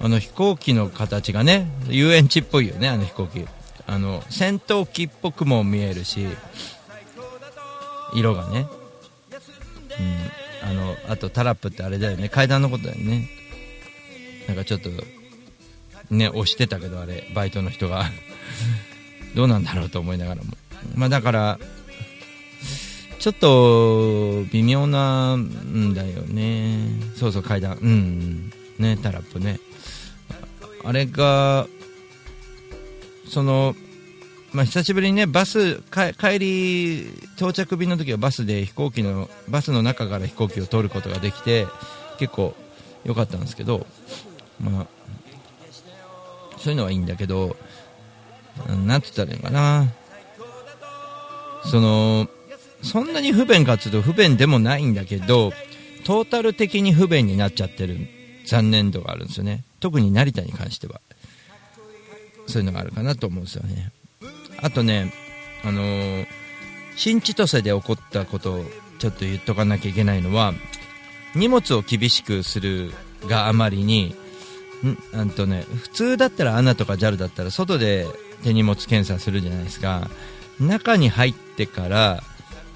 [0.00, 3.46] あの飛行機の形がね遊園地っぽいよねあの飛行機。
[3.86, 6.26] あの戦闘機っぽくも見えるし
[8.14, 8.66] 色がね。
[10.00, 10.68] うん。
[10.68, 12.28] あのあとタラップってあれだよね。
[12.28, 13.28] 階段のことだよね。
[14.46, 14.90] なんかちょっと
[16.10, 17.30] ね押してたけどあれ。
[17.34, 18.04] バイトの人が。
[19.34, 20.56] どうなんだろうと思いながらも。
[20.94, 21.58] まあだから
[23.18, 26.88] ちょっと微妙なんだよね。
[27.16, 27.76] そうそう階段。
[27.76, 28.52] うん。
[28.78, 29.60] ねタラップね。
[30.84, 31.66] あれが
[33.28, 33.74] その
[34.52, 37.00] まあ、久しぶりにねバス帰り
[37.36, 41.66] 到着便の時はバスで飛行機のバスの中から飛行機を通ることができて
[42.18, 42.54] 結構
[43.04, 43.86] 良かったんですけど、
[44.60, 44.86] まあ、
[46.58, 47.56] そういうのはいいんだけど
[48.68, 49.92] うんなんて言ったらいいのかな。
[51.70, 52.28] その
[52.82, 55.52] そんなに不便かっていうと不便でもないんだけど
[56.04, 57.98] トータル的に不便になっちゃってる
[58.46, 59.64] 残念度があるんですよね。
[59.80, 61.00] 特に成田に関しては。
[62.46, 63.92] そういうのがあるかなと思うんですよね。
[64.62, 65.12] あとね
[65.64, 66.26] あのー
[66.96, 68.64] 新千歳で起こったことを
[68.98, 70.52] ちょっと言っとかなきゃいけないのは
[71.36, 72.92] 荷物を厳しくする
[73.28, 74.16] があまりに
[74.84, 78.06] んあんとね普通だったらアナとか JAL だったら外で
[78.42, 80.10] 手荷物検査するじゃないですか。
[80.60, 82.22] 中に入ってから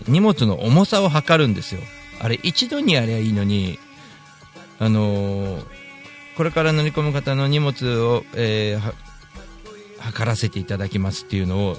[0.06, 1.80] 荷物の重さを測るんですよ。
[2.20, 3.78] あれ一度にやりゃいいのに
[4.78, 5.64] あのー
[6.36, 8.94] これから乗り込む方の荷物を、えー
[10.02, 11.78] 測らせていただきますっていうのを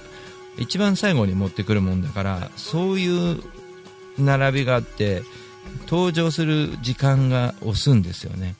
[0.58, 3.44] 一番最後に持ってくるもんだからそういう
[4.18, 5.24] 並びがあって
[5.88, 8.56] 登場する時間が押すんですよね。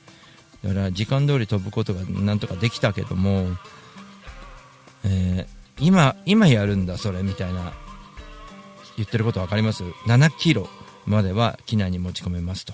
[0.62, 3.48] だから時間通り飛ぶことがなんとかできたけども、
[5.04, 7.72] えー今今やるんだそれみたいな
[8.96, 10.68] 言ってること分かります？7キロ
[11.04, 12.72] までは機内に持ち込めますと。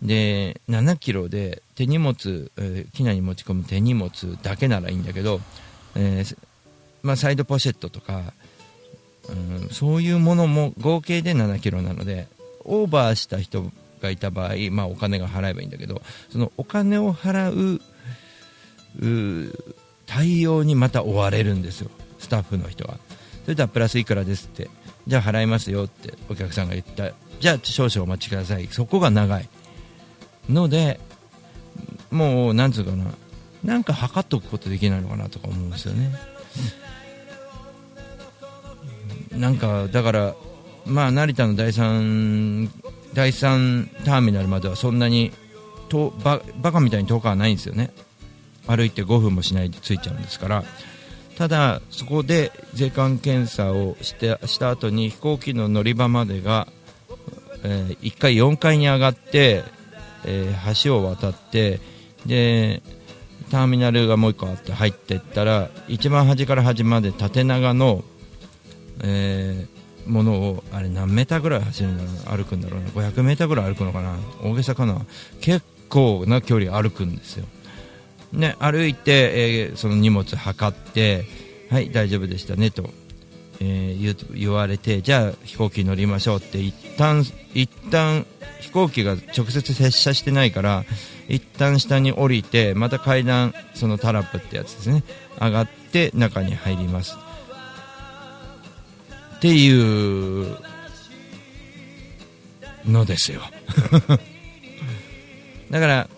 [0.00, 5.40] で7キロで手荷物、えー機内に持ち込む手荷物だけならいいんだけど、
[6.00, 6.38] えー
[7.02, 8.32] まあ、サイドポシェットとか、
[9.28, 12.28] うん、そういうものも合計で7キロなので
[12.64, 17.80] オーバーした人がいた場合、まあ、お金が払えばいいんだけどそのお金を払う
[20.06, 22.98] 対応にまた追われるんですよスタッフの人は。
[23.44, 24.68] それではプラスいくらですって
[25.06, 28.66] じゃあ払いますよってお客さんが言ったじゃあ少々お待ちください。
[28.66, 29.48] そこが長い。
[30.48, 31.00] ので
[32.10, 33.06] もうなんつうかな
[33.64, 36.12] なんか測っとくことできないのかなとか思うんですよね。
[39.32, 40.34] なんかだから
[40.86, 42.70] まあ成田の第3
[43.14, 45.32] 第三ターミナルまではそんなに
[45.88, 47.90] とババカみたいに遠くはないんですよね。
[48.66, 50.64] 歩いて5分もしないで着いちゃうんですから。
[51.36, 56.66] ただそこで税関検査をしてした後に飛行機の乗り場までが、
[57.62, 59.62] え1回4階に上がって、
[60.24, 61.80] えー橋を渡って
[62.26, 62.82] で
[63.48, 68.04] ターミナルがもう1個あって入っていったら一番端から端まで縦長の、
[69.02, 75.02] えーものをあれ何メーターぐらい走るんだろう歩くんだろうな500メーターぐらい歩くのかな大げさかな。
[75.40, 77.46] 結構な距離歩くんですよ。
[78.32, 81.24] ね、歩いて、えーその荷物測って、
[81.70, 82.90] はい、大丈夫でしたねと、
[83.60, 88.26] えー言言われて、じゃあ飛行機乗りましょうって、一旦一旦
[88.60, 90.84] 飛行機が直接接車してないから、
[91.28, 95.04] 一旦下に降りて、また階段、そのタラップってやつですね、
[95.40, 97.16] 上がって中に入ります。
[99.36, 100.56] っていう
[102.86, 103.42] のですよ。
[105.70, 106.08] だから、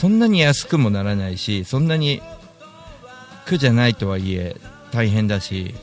[0.00, 2.22] そんなに安くもならないしそんなに
[3.44, 4.56] 苦じゃないとはいえ
[4.92, 5.74] 大変だし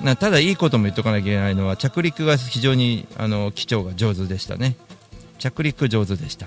[0.00, 4.76] なただいいことも言っとかなきゃいけないのは着陸が非常にあの機長が上手でしたね
[5.40, 6.46] 着陸上手でした、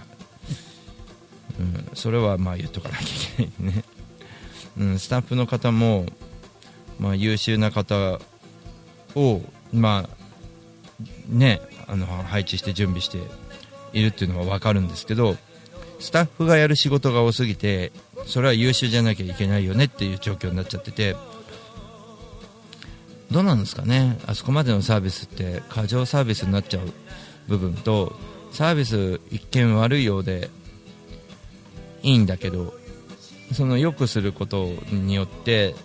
[1.60, 3.84] うん、それはまあ言っとかなきゃいけないね、
[4.78, 6.06] うん、スタッフの方も、
[7.00, 8.20] まあ、優秀な方
[9.16, 9.42] を
[9.74, 10.24] まあ
[11.28, 13.18] ねあの配置して準備して
[13.92, 15.36] いるっていうのは分かるんですけど
[16.00, 17.92] スタッフがやる仕事が多すぎて
[18.26, 21.16] それは優秀じゃなきゃいけないよねっていう状況になっちゃってて
[23.32, 24.20] どうなんですかね。
[24.28, 26.94] あそこまでのサービスって過剰サービスになっちゃう
[27.48, 28.16] 部分と
[28.54, 30.50] サービス一見悪いようで
[32.04, 32.74] いいんだけど
[33.52, 35.76] その良くすることによって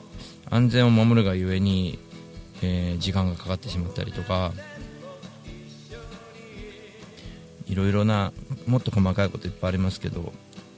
[0.51, 1.99] 安全を守るがゆえに、
[2.62, 4.53] えー時間がかかってしまったりとか
[7.66, 8.33] いろいろな
[8.66, 10.33] もっと細かいこといっぱいありますけど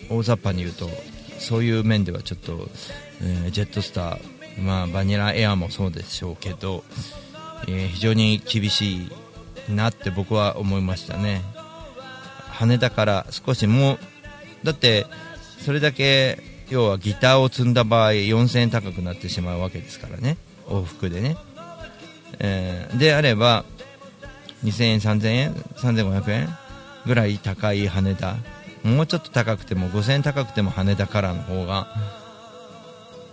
[0.09, 0.88] 大雑把に言うと
[1.38, 2.68] そういう面ではちょっと、
[3.22, 6.84] えージェットスター、まあ、バニラエアもそうでしょうけど、
[7.66, 9.09] えー非常に厳し
[9.68, 11.43] いなって僕は思いましたね。
[12.61, 13.98] 羽田から少しもう
[14.64, 15.06] だって
[15.64, 16.38] それだけ
[16.68, 20.36] 要はギターを積んだ場合4000円高くなってしまうわけですからね。
[20.68, 21.36] 往復でね、
[22.38, 23.64] えーであれば
[24.62, 26.48] 2000円3000円3500円
[27.06, 28.36] ぐらい高い羽田。
[28.84, 31.88] もうちょっと高くても5000円高くても羽田からの方が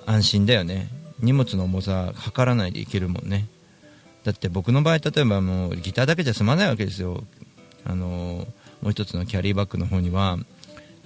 [0.06, 0.88] 安心だよね。
[1.20, 3.48] 荷物の重さ測らないでいけるもんね。
[4.24, 7.24] だって僕の場合例えばもうギターだけじゃ済まないわけですよ。
[7.86, 8.48] あのー
[8.82, 10.38] もう一つのキャリーバッグの方には、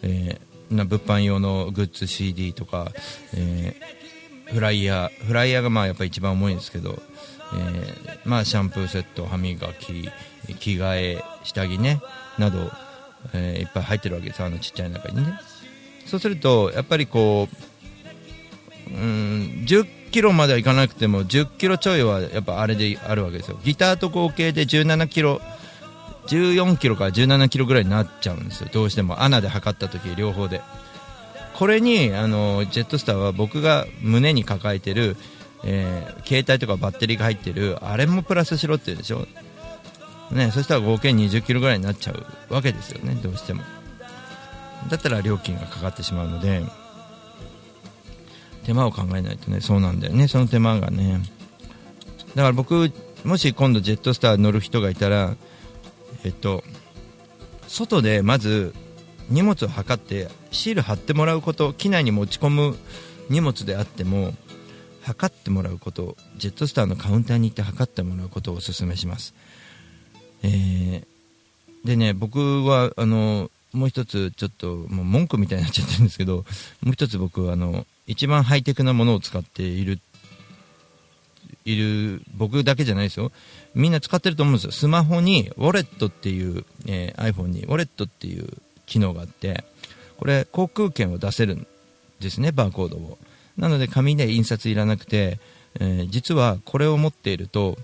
[0.04, 2.92] えーな物販用のグッズ CD とか、
[3.34, 4.02] えー
[4.54, 7.02] フライヤーフライヤーがまあやっぱり一番重いんですけど、
[7.54, 10.10] えーまあ、シャンプーセット歯磨き
[10.60, 12.02] 着替え下着ね
[12.38, 12.70] など、
[13.34, 15.40] えーいっぱい入ってるわけですあのちっちゃい中にね。
[16.06, 17.48] そうするとやっぱりこ
[18.90, 23.58] ううん10キロまではいかなくても10キロちょいはやっぱあれであるわけですよ。
[23.64, 25.42] ギターと合計で17キロ
[26.28, 28.70] 14キロから17キロぐらいになっちゃうんですよ。
[28.72, 30.62] どうしても穴で測った時両方で。
[31.56, 35.18] これにあのジェットスターは僕が胸に抱えてる、
[35.64, 39.28] えー携帯とかバッテリーが入ってるあれもプラスしろって言うでしょ？
[40.32, 43.64] ね、そしたら合計20キロぐらいになっちゃうわけですよねどうしても。
[44.90, 46.64] だったら料金がかかってしまうので。
[48.64, 51.22] 手間を考えないとねそうなんだよねその手間がね。
[52.36, 52.92] だから僕
[53.26, 55.36] もし今度ジェットスター乗る人がいたら
[56.24, 56.64] えっと
[57.68, 58.74] 外でまず
[59.30, 62.78] 荷物を測ってシール貼ってもらうこと機内に持ち込む
[63.30, 64.34] 荷物であっても
[65.02, 69.34] 測ってもらうことジェットスターのカウンターに行って測ってもらうことをお勧めします、
[70.44, 71.12] えー
[71.84, 76.46] でね僕はあのもう一つちょっともう文句みたいになっちゃってるんですけど
[76.82, 80.00] もう一つ僕はあの一番ハイテクなものを使っている
[81.64, 83.32] いる僕だけじゃないですよ。
[83.74, 84.72] みんな使ってると思うんですよ。
[84.72, 88.48] スマホにウォレットっていう、えー iPhone にウォレットっていう
[88.86, 89.64] 機能があって
[90.18, 91.68] これ航空券を出せるん
[92.20, 93.18] ですねバーコードを。
[93.58, 95.40] なので紙で印刷いらなくて、
[95.80, 97.78] えー実はこれを持っていると、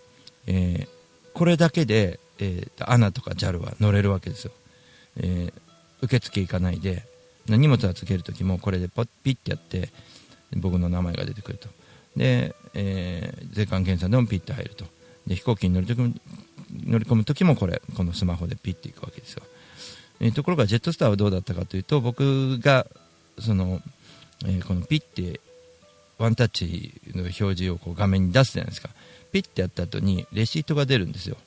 [0.47, 0.87] えー
[1.33, 4.51] これだけで、えー、ANA とか JAL は乗れるわけですよ、
[5.17, 5.53] えー
[6.01, 7.03] 受付行かないで
[7.47, 9.89] 荷物預けるときもこれでポッピッてやって
[10.55, 11.69] 僕の名前が出てくると。
[12.15, 14.85] で、え税関検査でもピッて入ると。
[15.27, 16.13] で飛行機に乗る時も
[16.85, 19.43] 乗り込む時もこれこのスマホでピッていくわけですよ、
[20.19, 22.87] えところがジェットスターはどうだったかというと僕が
[23.39, 23.81] その、
[24.45, 25.39] えーこのピッて
[26.17, 28.89] ワンタッチの表示をこう画面に出すじゃないですか。
[29.31, 31.37] ピッてやった後にレシートが出るんですよ。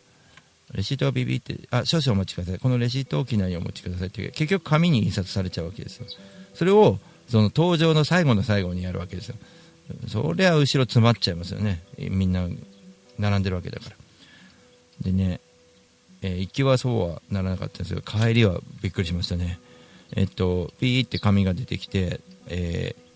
[0.72, 2.58] レシートがビビってあ少々お待ちください。
[2.58, 6.06] このレシートを機内にお持ちくださいって結局紙に印刷されちゃうわけですよ。
[6.54, 9.36] それをその登場の最後の最後にやるわけですよ。
[10.06, 11.82] そりゃ後ろ詰まっちゃいますよね。
[11.98, 12.46] みんな
[13.20, 13.96] 並んでるわけだから。
[15.02, 15.40] でね、
[16.22, 19.58] えー行きはそうはならなかったんですけど帰りはびっくりしましたね。
[20.16, 23.10] えっとピーって紙が出てきて、えー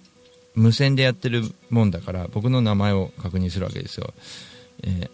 [0.56, 4.14] 無線でやってるもんだから僕の名前を確認するわけですよ、
[4.84, 5.10] えー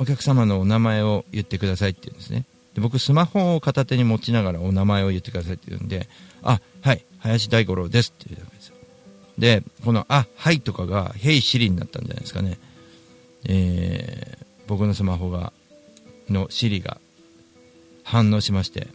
[0.00, 2.44] お客様のお名前を言ってくださいって言うんですね。
[2.74, 6.08] で僕スマホを片手に持ちながらお名前を言ってくださいって言うんで
[6.42, 8.76] あはい林大五郎ですって言うわけですよ。
[9.38, 12.58] でこの「あはい」とかが「ヘイシリ」になったんじゃないですかね。
[13.44, 15.54] えー僕のスマホが
[16.28, 16.98] のシリが
[18.04, 18.88] 反応しまして、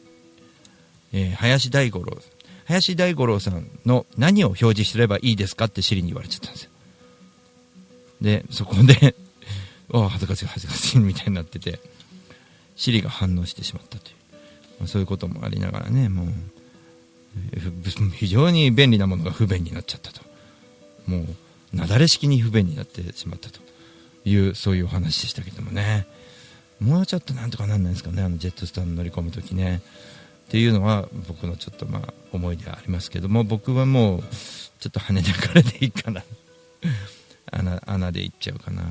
[1.14, 2.18] えー林大五郎
[2.66, 6.70] 林大五郎さんの何を表示すればいいですかってシリに言われちゃったんですよ。
[8.22, 9.16] でそこで
[9.94, 11.80] あ恥ずかしい恥ずかしいみたいになってて
[12.76, 14.16] シリが反応してしまったという、
[14.80, 16.28] まあそういうこともありながらねもう
[18.14, 20.22] 非常に便利なものが不便になっちゃったと。
[21.08, 21.28] もう
[21.74, 23.60] 雪崩式に不便になってしまったと。
[24.26, 26.08] いうそういうお話でしたけどもね。
[26.80, 29.82] もうちょっとなんとかなんないですかねあのジェットスターに乗り込む時ね。
[30.48, 34.22] っていうのは僕のちょっとまあ思いではありますけども僕はもう
[34.80, 36.24] ちょっと羽田からでいいかな。
[37.52, 38.84] 穴穴で行っちゃうかな。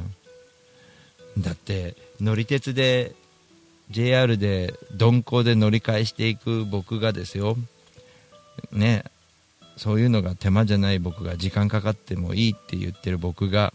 [1.38, 3.14] だって乗り鉄で
[3.90, 7.56] JR で鈍行で乗り換えしていく僕がですよ。
[8.70, 9.04] ね。
[9.76, 13.72] そういうのが手間じゃない僕が時間かかってもいいって言ってる僕が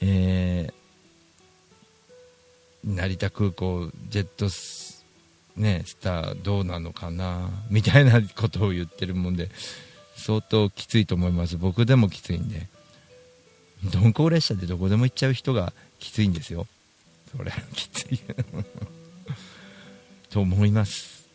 [0.00, 0.86] えー
[2.86, 5.04] 成田空港ジェットス,、
[5.56, 9.50] ね、スターどうなのかな みたいなことを言ってるもんで
[10.16, 11.58] 相当きついと思います。
[11.58, 12.68] 僕でもきついんで。
[13.82, 16.66] 鈍行列車でどこでも行っちゃう人がきついんですよ。
[17.36, 18.18] それきつい。
[20.30, 21.26] と思います。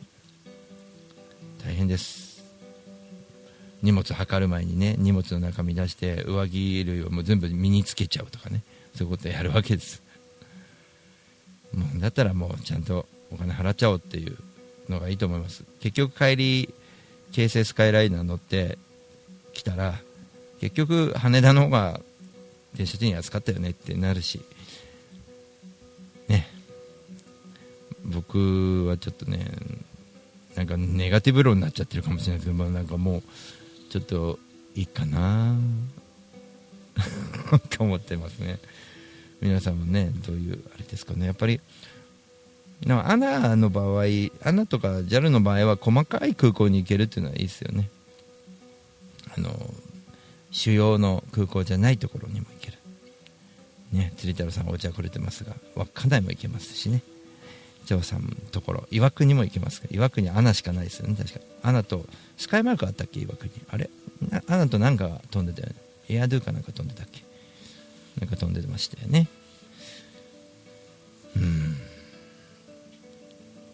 [1.63, 2.30] 大変です。
[3.81, 8.63] 荷物測る前にね荷物の中身出して上着類をもう全部身につけちゃうとかね。
[8.95, 10.01] そういうことやるわけです。
[11.73, 14.37] もうだったらもうちゃんとお金払っちゃおうっていう
[14.89, 15.63] のがいいと思います。
[15.79, 16.73] 結局帰り
[17.31, 18.77] 京成スカイライナー乗って
[19.53, 19.95] きたら
[20.59, 22.01] 結局羽田の方が
[22.75, 24.41] 電車賃安かったよねってなるし。
[26.27, 26.47] ね。
[28.03, 29.45] 僕はちょっとね
[30.55, 33.23] なんかネガティブ論になっちゃってるかもしれないですけど、まあ、なんかもう
[33.91, 34.39] ちょっと
[34.73, 35.53] いいかな。
[37.69, 38.57] と思ってますね。
[39.41, 41.25] 皆さんもねどういうあれですかね。
[41.25, 41.59] やっぱり
[42.79, 44.05] でもアナの場合
[44.43, 47.89] アナとか JAL の場合は細かい空港に行けるっていうのはいいですよね。
[49.35, 49.73] あの
[50.51, 52.77] 主要の空港じゃないところにも行ける。
[53.91, 57.03] ね釣り太郎さんお茶くれてますが稚内も行けますしね。
[57.85, 62.05] 張さんのところ岩国も行けますから岩国アナしかないですよね確かアナと
[62.41, 63.19] スカイマークあったっけ？
[63.19, 63.51] 岩国。
[63.69, 63.87] あれ？
[64.31, 65.75] なアナとなんか飛んでたよね。
[66.09, 67.21] エアドゥかなんか飛んでたっけ？
[68.19, 69.27] なんか飛んでましたよね。
[71.37, 71.77] うん。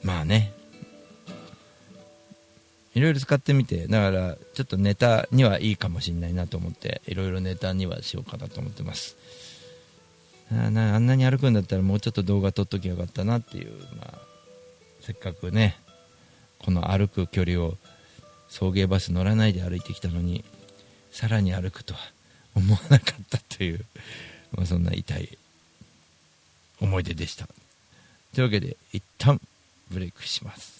[0.03, 0.51] まあね。
[2.93, 9.15] いろいろ使ってみてだからちょっとネタにはいいかもしれないなと思っていろいろネタにはしようかなと思ってます。
[10.51, 14.19] あなあんなに歩くんだったらもうちょっと動画撮っときゃよかったなっていう、まあ、
[15.01, 15.77] せっかくね
[16.59, 17.77] この歩く距離を
[18.49, 20.43] 送迎バス乗らないで歩いてきたのに
[21.11, 21.99] さらに歩くとは
[22.55, 23.85] 思わなかったという、
[24.53, 25.37] まあ、そんな痛い
[26.79, 27.47] 思い出でした。
[28.33, 29.41] というわけで一旦
[29.89, 30.76] ブレイクします。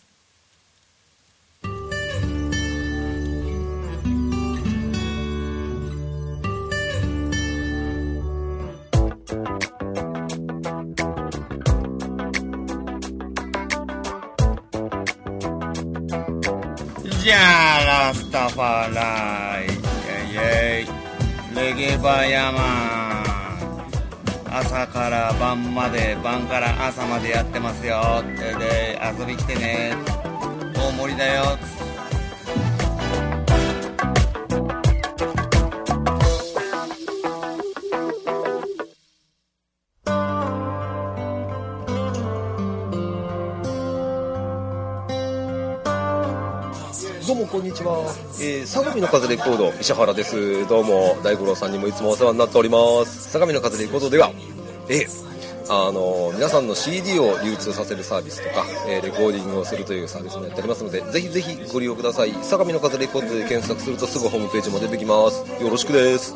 [17.27, 17.39] じゃ
[17.81, 20.85] あラスタファライイェイエ
[21.51, 21.55] イ。
[21.57, 28.23] レゲバヤマン朝から晩まで晩から朝までやってますよ。
[28.57, 29.93] で遊び来てね。
[30.73, 31.57] 大盛りだよ。
[47.57, 50.67] こんにちは、えー、相模の風レコード石原です。
[50.67, 53.31] どうも大五郎さんにもいつもお世話になっております。
[53.31, 54.31] 相模の風レコードでは
[54.89, 55.27] えー
[55.67, 62.33] あの皆さんの CD を流通させるサービスとか、えーレコーディングをするというサービスもやっておりますのでぜひぜひご利用ください。
[62.43, 65.43] 相模の風レコードで検索するとすぐホームページも出てきます。
[65.59, 66.35] よろしくです。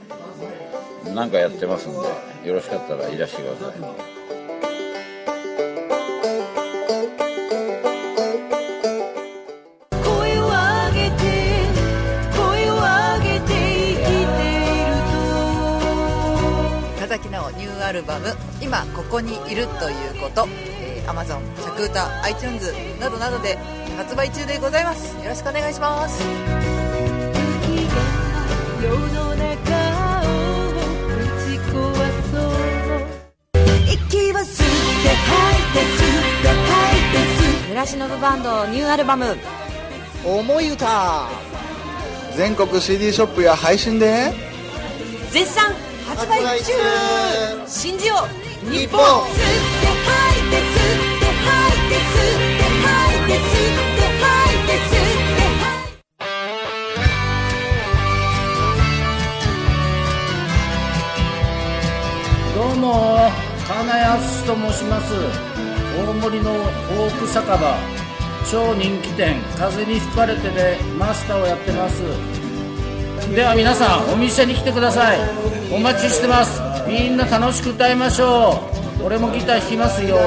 [1.05, 1.97] 何かやってますんで
[2.47, 3.75] よろしかったらいらしてください。
[10.03, 11.21] 声を上げて
[12.35, 14.93] 声を上げて生きている
[16.97, 20.47] 岡崎直ニューアルバム「今ここにいるということ」
[20.81, 23.57] えー、Amazon 着歌 iTunes などなどで
[23.97, 25.15] 発売中でございます。
[25.21, 26.23] よろしくお願いします
[37.81, 39.37] 吐いて吸って村忍バンドニューアルバム
[40.25, 41.27] 「思い歌」
[42.37, 44.33] 全国 CD ショップや配信で。
[45.31, 45.73] 絶賛
[46.07, 46.73] 発売中。
[47.67, 48.15] 信じよ
[48.65, 49.01] う日本日本。
[49.01, 49.37] 吸っ
[49.81, 55.41] て吐いて吸って吐いて吸って吐いて吸って吐いて吸って
[62.55, 62.85] どうも
[63.67, 65.70] 金安と申します
[66.01, 67.77] 大森のフォーク酒場。
[68.51, 69.39] 超人気店。
[69.55, 72.01] 風に吹かれてでマスターをやってます。
[73.35, 75.19] では皆さんお店に来てください。
[75.71, 76.59] お待ちしてます。
[76.87, 78.63] みんな楽しく歌いましょ
[78.99, 79.05] う。
[79.05, 80.17] 俺もギター弾きますよ。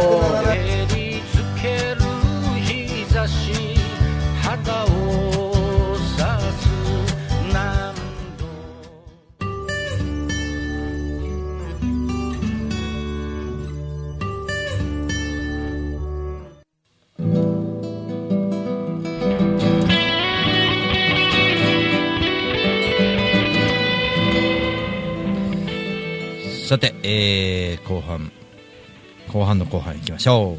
[29.35, 30.59] 後半の後半いきましょ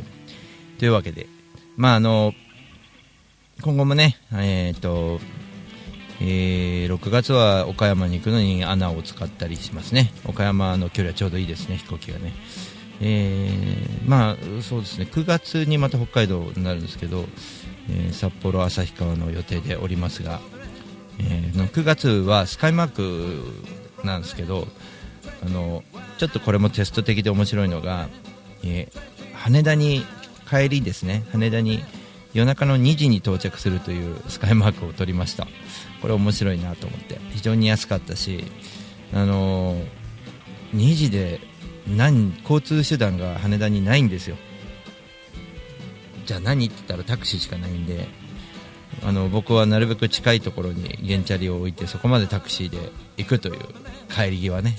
[0.76, 0.80] う。
[0.80, 1.28] というわけで
[1.78, 2.34] まああの
[3.62, 5.22] 今後もねえっ、と
[6.20, 10.12] えー6月は岡山に行くのに穴を使ったりしますね。
[10.26, 12.34] 岡山の距離はちょうどいいですね飛行機がね。
[13.00, 15.08] えーまあそうですね。
[15.10, 17.24] 9月にまた北海道になるんですけど、
[17.90, 20.42] えー札幌旭川の予定でおりますが、
[21.20, 24.68] えー9月はスカイマークなんですけど
[25.46, 25.82] あの
[26.18, 28.10] ちょっとこれもテスト的で面白いのが、
[28.66, 30.04] えー羽田に
[30.50, 31.24] 帰りですね。
[31.32, 31.84] 羽田に、
[32.34, 35.48] 夜中の2時に到着するというスカイマークを取りました。
[36.02, 37.20] これ面白いなと思って。
[37.32, 38.44] 非常に安かったし
[39.14, 39.86] あのー
[40.74, 41.40] 2時で
[41.88, 44.36] 何交通手段が羽田にないんですよ。
[46.26, 48.08] じゃあ何って言ったらタクシーしかないんで
[49.04, 52.78] あの僕はなるべく近いところに原チャリを置いてそこまでタクシーで
[53.18, 53.60] 行くという
[54.10, 54.76] 帰り際ね。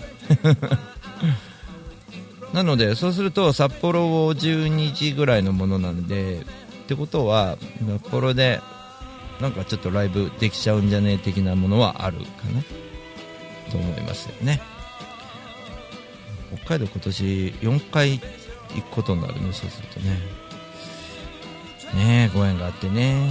[2.57, 6.45] なのでそうすると札幌を12時ぐらいのものなんでっ
[6.87, 8.63] てことは札幌で
[9.43, 11.13] なんかちょっとライブできちゃうんじゃね？
[11.13, 12.63] え的なものはあるかな？
[13.71, 14.63] と思いますよね。
[16.65, 17.25] 北海道今年
[17.61, 20.19] 4回行くことになるねそうするとね。
[21.95, 23.29] ねえご縁があってね。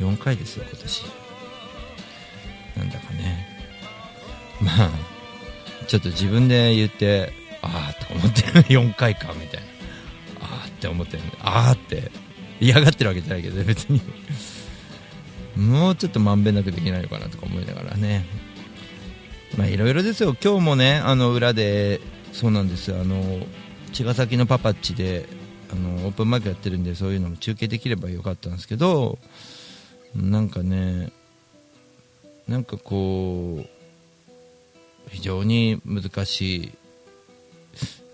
[0.00, 1.04] 4回ですよ今年。
[2.78, 3.46] なんだかね。
[4.60, 4.90] まあ
[5.86, 8.42] ちょっと自分で言ってああと思って
[8.72, 9.66] 4回かみたいな。
[10.40, 12.10] ああって思ってああって
[12.60, 14.00] 嫌がってるわけじゃないけど別に。
[15.56, 18.24] もうちょっとまんべんなくできないのかなとか思いながらね。
[19.56, 20.36] まあいろいろですよ。
[20.42, 22.00] 今日もねあの裏で
[22.32, 23.46] そうなんですあの
[23.92, 25.28] 茅ヶ崎のパパッチで
[25.72, 29.18] あのオープンマイクやってるんでそういうのも中継できればよかったんですけど
[30.14, 31.12] なんかね
[32.48, 33.66] なんかこう
[35.08, 36.72] 非常に難しい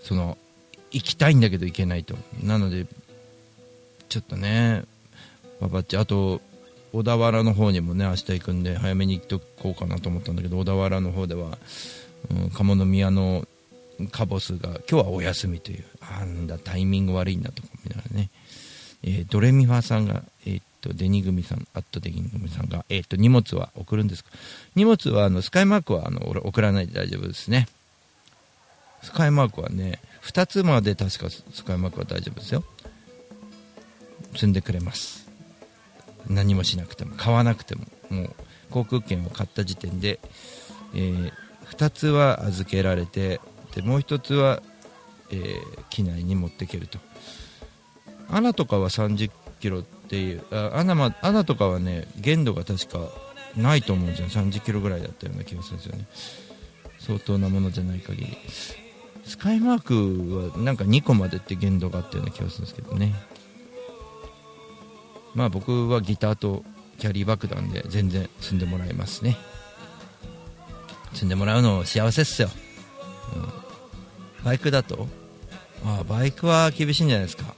[0.03, 0.37] その
[0.91, 2.85] 行きたいんだけど行けないとなので
[4.09, 4.83] ちょっとね
[5.59, 6.41] パパッチあと
[6.91, 11.57] 小田原の方にもね明日行くんで早めに行っとこうかなと思ったんだけど小田原の方では、
[12.29, 13.47] うん、鴨宮の
[14.11, 18.29] カボスが今日はお休みというあんだタイミング悪いなとか思いながらね、
[19.03, 24.31] えードレミファさんが、えーっとデニグミさんアットデニグミさんが、えーっと荷物は送るんですか。
[24.75, 27.67] 荷物はあのスカイマークはあの送らないで大丈夫ですね。
[29.03, 32.63] スカイマークはね2つまで確かスカイマークは大丈夫ですよ。
[34.33, 35.27] 積んでくれます。
[36.27, 38.35] 何もしなくても買わなくてももう
[38.69, 40.19] 航空券を買った時点で、
[40.93, 41.31] えー
[41.71, 43.39] 2つは預けられて
[43.73, 44.61] でもう1つは、
[45.31, 46.99] えー機内に持っていけると。
[48.29, 52.99] アナとかは30キロっていうあアナ,、ま、アナとかはね限度が確か
[53.57, 54.27] ないと思うんですよ。
[54.27, 56.05] 30キロぐらいだったような気がするんですよね。
[56.99, 58.37] 相当なものじゃない限り。
[59.25, 63.13] スカイマークはなんか2個までって限度があったような気がするんですけどね。
[65.33, 66.63] まあ僕はギターと
[66.99, 69.37] キャリー爆弾で全然積んでもらえますね。
[71.13, 72.49] 積んでもらうの幸せっすよ、
[73.35, 75.07] うん、バイクだと？
[75.85, 77.55] ああバイクは厳しいんじゃないですか。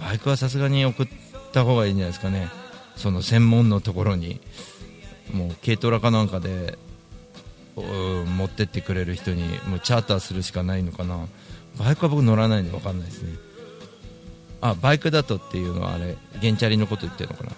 [0.00, 1.08] バイクはさすがに送っ
[1.52, 2.48] た方がいいんじゃないですかね。
[2.96, 4.40] その専門のところに。
[5.32, 6.78] もう軽トラかなんかで
[7.82, 11.26] 持ってってくれる人にもうチャーターするしかないのかな。
[11.78, 13.34] バイクは僕乗らないんで分かんないですね。
[14.60, 17.52] あバイクだとっていうのはあれ原チャリのこと言ってるのかな。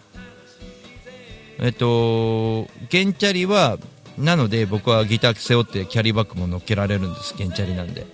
[1.60, 3.78] えっと原チャリは
[4.16, 7.34] なので僕はギター背負ってキャリーバッグも乗っけられるんです。
[7.36, 8.06] 原チャリなんで。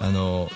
[0.00, 0.50] あの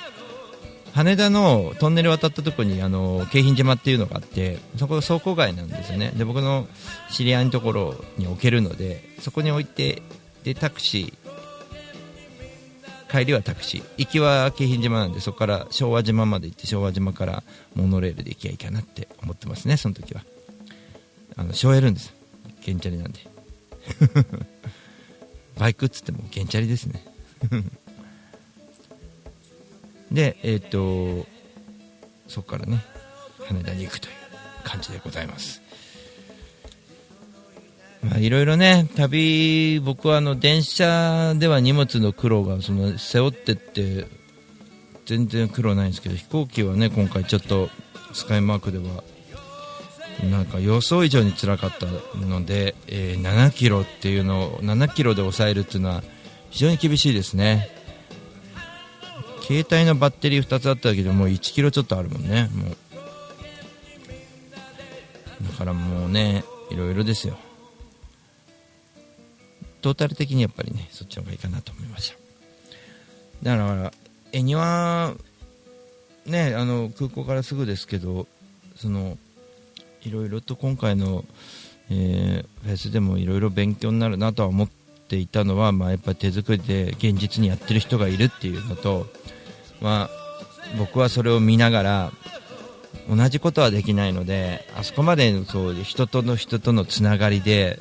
[0.93, 6.13] 羽田のトンネル渡ったとこにあの京浜島っていうのがあってそこが倉庫街なんですよね。
[6.17, 6.67] で僕の
[7.11, 10.03] 知り合いのところに置けるのでそこに置いて
[10.49, 11.15] でタクシー。
[13.11, 13.85] 帰りはタクシー。
[13.99, 17.43] 行きは京浜島なんでそこから昭和島まで行って昭和島から
[17.75, 20.23] モノレールで行きゃいいかなって思ってますねその時は。
[21.37, 22.15] あの省エるんです。
[22.65, 23.21] 原チャリなんで。
[25.59, 27.05] バイクっつっても原チャリですね。
[30.11, 31.27] でえっ、と
[32.27, 32.83] そこからね
[33.45, 34.15] 羽田に行くという
[34.65, 35.61] 感じでございます。
[38.03, 44.07] まあいろいろね旅僕はあの電車では荷物の苦労がその背負ってって
[45.07, 47.71] 全然苦労ないんですけど飛行機はね今回ちょっと
[48.13, 49.03] スカイマークでは
[50.31, 51.87] なんか予想以上に辛かった
[52.17, 56.03] ので、えー7キロっていうのを7キロで抑えるっていうのは
[56.51, 57.71] 非常に厳しいですね。
[59.43, 62.77] 携帯のバッテリー2つあっただけどもう1キロちょっとあるもんねもう。
[65.47, 67.39] だからもうねいろいろですよ。
[69.81, 72.17] トータル的にやっぱりねそっちの方がいいかなと思いました。
[73.43, 73.93] だから
[74.33, 75.15] 恵庭
[76.27, 78.27] ねあの空港からすぐですけど
[78.77, 79.17] その
[80.03, 81.25] いろいろと今回の、
[81.91, 89.07] えーフェスでもいろいろ勉強になるなとは思っていたのは、まあ、やっぱ手作りで現実にやってる人がいるっていうのと、
[89.81, 90.11] まあ、
[90.79, 92.13] 僕はそれを見ながら
[93.09, 97.79] 同じことはできないのであそこまでそう人との人とのつながりで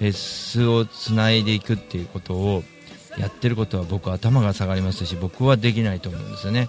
[0.00, 2.64] フェスをつないでいくっていうことを
[3.18, 6.68] やってることは僕は頭が下がりますし僕はできないと思うんですよね。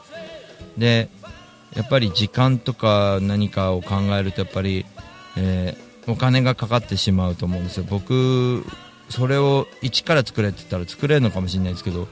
[0.78, 1.10] で
[1.76, 4.86] やっぱり時間とか何かを考えるとやっぱり、
[5.38, 7.86] えーお金がかかってしまうと思うんですよ。
[7.88, 8.66] 僕
[9.10, 12.08] それを一から作れって言ったら作れるのかもしれないですけど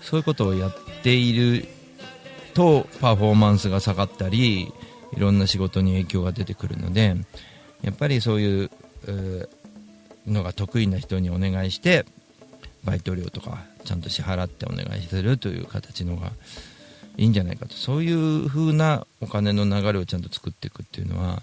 [0.00, 1.68] そういうことをやっている
[2.54, 4.72] とパフォーマンスが下がったり
[5.14, 7.14] いろんな仕事に影響が出てくるので
[7.82, 8.70] やっぱりそういう
[9.06, 9.48] えー
[10.26, 12.04] のが得意な人にお願いして
[12.84, 16.32] バイト料とかちゃんと支払ってお願いするという形のが
[17.16, 17.74] いいんじゃないかと。
[17.74, 21.40] そういう風なお金の流れをちゃんと作っていくっていうのはや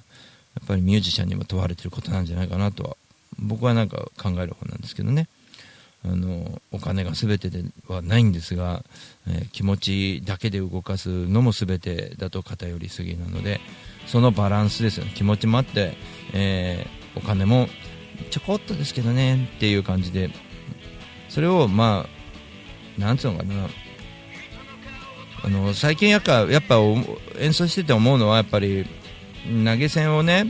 [0.64, 2.98] っぱりミュージシャンにも問われてることなんじゃないかなとは
[3.40, 5.28] 僕はなんか考える方なんですけどね。
[6.06, 8.84] あのお金が全てではないんですが、
[9.26, 13.62] えー気持ちだけで動かすのも全てだと偏りすぎなので
[14.06, 15.14] そのバランスですよね。
[15.16, 15.96] 気持ちもあって、
[16.34, 17.68] えーお金も
[18.30, 20.30] ちょこっとですけどねっていう感じで。
[21.30, 22.06] それをま
[22.98, 23.68] あなんつうのかな。
[25.46, 26.78] あの最近やっぱやっぱ
[27.40, 28.86] 演奏してて思うのはやっぱり
[29.66, 30.46] 投げ銭をね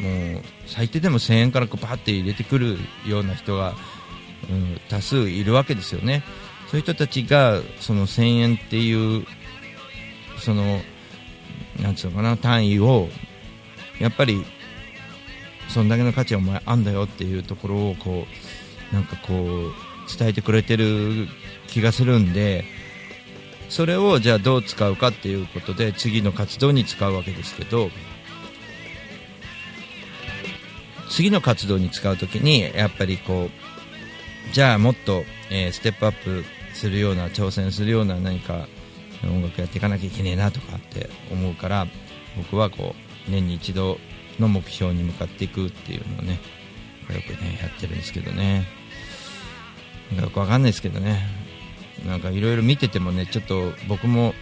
[0.00, 3.74] もう最低でも1000円からこうバって入れてくるような人が、
[4.48, 6.22] うん、多数いるわけですよね。
[6.70, 9.26] そういう人たちがその1000円っていう
[10.38, 10.80] その
[11.82, 13.08] なんつうのかな単位を
[14.00, 14.44] やっぱり
[15.72, 18.26] そんだけの価値はお前あんだよっていうところをこ
[18.92, 21.26] うなんかこう伝えてくれてる
[21.66, 22.64] 気がするんで
[23.70, 27.88] それをじゃあどう使うかっていうことで次の活動に使うわけですけど
[31.08, 36.44] 次の活動に使うときにやっぱりこうじゃあもっと、えーステップアップ
[36.74, 38.66] するような挑戦するような何か
[39.24, 41.86] 音楽やっていかなきゃいけねえなとかって思うから
[42.36, 42.94] 僕はこ
[43.28, 43.98] う年に一度
[44.38, 46.40] の目標に向かっていくっていうのをね
[47.10, 48.66] よくねやってるんですけどね。
[50.20, 51.26] よくわかんないですけどね。
[52.06, 54.34] なんかいろいろ見ててもねちょっと僕も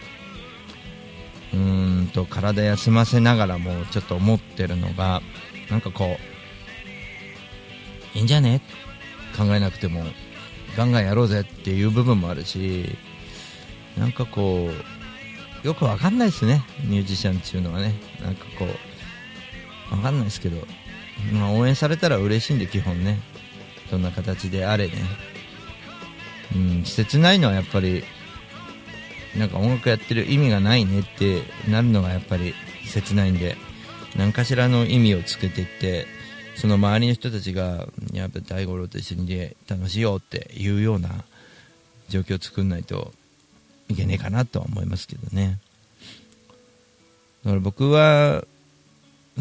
[1.53, 5.20] うーんと体休ませながらもちょっと思ってるのが
[5.70, 6.16] なんかこ
[8.14, 8.62] ういいんじゃね
[9.36, 10.05] 考えなくても
[10.76, 12.97] ガンガンやろうぜっていう部分もあるし
[13.99, 14.70] なんかこ
[15.64, 16.62] うよくわかんないですね。
[16.84, 17.95] ミュージシャンっていうのはね。
[18.22, 18.89] なんかこう
[19.91, 20.66] わかんないですけど、
[21.32, 23.20] まあ、応援されたら嬉しいんで基本ね。
[23.91, 24.95] どんな形であれね。
[26.55, 28.03] うん切ないのはやっぱり
[29.36, 32.55] なんか音楽やってる意味がないねってなるのがやっぱり
[32.86, 33.57] 切ないんで。
[34.16, 36.07] 何かしらの意味をつけていって
[36.57, 41.24] その周りの人たちがやっぱ大五郎と一緒にで楽しいよっていうような
[42.09, 43.12] 状況を作んないと
[43.88, 45.59] いけねえかなとは思いますけどね。
[47.45, 48.45] だから僕は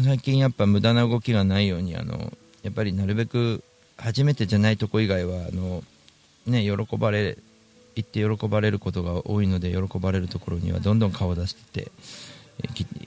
[0.04, 2.32] 最近やっぱ無駄な動きがないようにあの
[2.62, 3.62] やっぱりなるべく
[3.96, 5.82] 初めてじゃないとこ以外はあの
[6.46, 7.36] ね喜ばれ
[7.96, 11.92] 行って喜ばれることが多いので喜ばれるところにはどんどん顔を出してって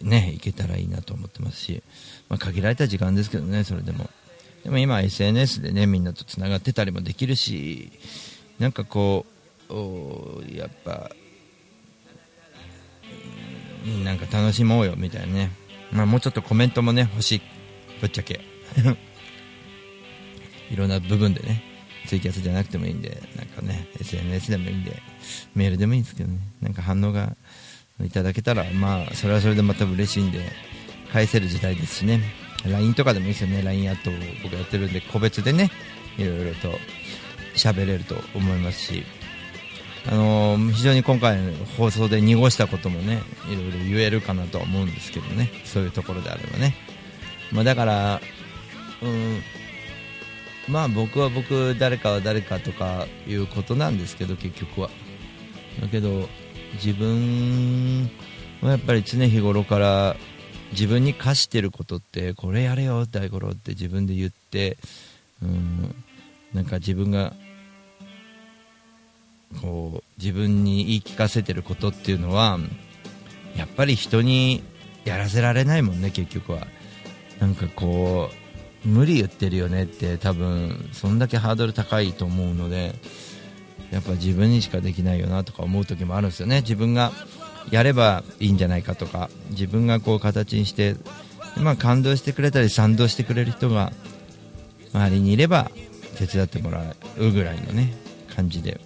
[0.01, 1.83] ね行けたらいいなと思ってますし、
[2.29, 4.09] まあ、限られた時間ですけどねそれでも。
[4.63, 7.91] でも今 SNS でねみんなとつながってたりもできるし
[8.59, 9.25] なんかこ
[9.69, 11.11] うやっぱ
[14.05, 15.51] なんか楽しもうよみたいなね、
[15.93, 17.41] まあ、もうちょっとコメントもね欲しい。
[18.01, 18.41] ぶっちゃけ。
[20.71, 21.63] いろんな部分でね
[22.07, 25.01] ツイキャスじゃなくてもいいんでなんかね SNS でもいいんで
[25.55, 26.39] メールでもいいんですけどね。
[26.61, 27.35] なんか反応が
[28.03, 30.51] いただけたらまあそれはそれでまた嬉しいんで
[31.11, 32.21] 返せる時代ですしね。
[32.65, 33.61] LINE とかでもいいですよね。
[33.61, 35.69] LINE アット僕やってるんで個別でね
[36.17, 36.79] いろいろと
[37.55, 39.03] 喋れると思いますし。
[40.05, 45.49] あのー非常に今回の放送で濁したこともねいろいろ言えるかなとは思うんですけどね。
[45.65, 46.75] そういうところであればね、
[47.51, 48.21] まあ、だから
[49.01, 49.41] うん
[50.67, 54.89] まあ僕は僕誰かは誰かとかいうことなんですけど結局は。
[55.81, 56.29] だけど
[56.73, 58.09] 自分
[58.61, 60.15] はやっぱり常日頃から
[60.71, 64.77] 自分に課してることってこれやれよ大五郎って自分で言って
[65.41, 65.95] うん
[66.53, 67.33] なんか自分が
[69.61, 72.59] こう自分に言い聞かせてることっていうのは
[73.55, 74.63] やっぱり人に
[75.05, 76.67] やらせられないもんね結局は。
[77.39, 78.29] なんかこ
[78.85, 82.95] う無理言ってるよねって多分そんだけハードル高いと思うので
[83.91, 86.61] やっぱ自分にしかできないよなとか思う時もあるんですよね。
[86.61, 87.11] 自分が
[87.69, 90.95] やればいいんじゃないかとか自分がこう形にして、
[91.57, 93.93] まあ、感動してくれたり賛同してくれる人が
[94.93, 95.71] 周りにいれば
[96.17, 97.93] 手伝ってもらうぐらいのね
[98.35, 98.79] 感じで。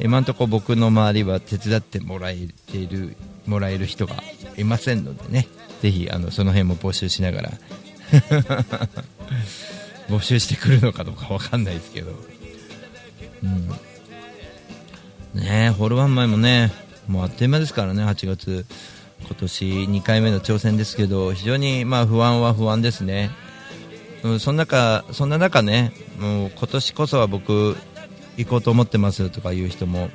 [0.00, 2.36] 今のところ僕の周りは手伝ってもらえ
[2.70, 3.16] ている
[3.46, 4.14] もらえる人が
[4.56, 5.48] いませんのでね。
[5.82, 7.52] ぜひあのその辺も募集しながら。
[10.08, 12.12] 募集してくるのかどうかわかんないですけど、
[13.42, 13.68] うん、
[15.38, 16.72] ねえホールワン前もね
[17.06, 18.04] もうあっという間ですからね。
[18.04, 18.66] 8月
[19.26, 23.30] 今年2回目の挑戦ですけど非常にまあ不安は不安ですね、
[24.22, 27.76] うん、そん中そんな中ねもう今年こそは僕
[28.38, 30.08] 行こうと思ってますとかいう人も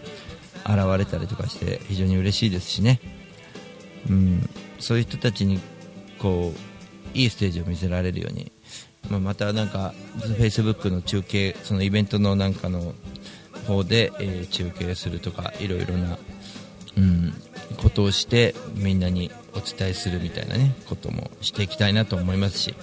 [0.66, 3.02] 現れたりとかして非常に嬉しいですしね、
[4.10, 4.50] うん、
[4.80, 5.60] そういう人たちに
[6.20, 8.52] こういいステージを見せられるように、
[9.10, 9.94] まあ、またなんか
[10.40, 12.94] Facebook の中継そのイベントのなんかの
[13.68, 16.18] 方で、えー中継するとかいろいろな、
[16.98, 17.34] うん、
[17.78, 22.74] ことをしてみんなにお伝えするみたいなねこともしていきたいなと思いますし。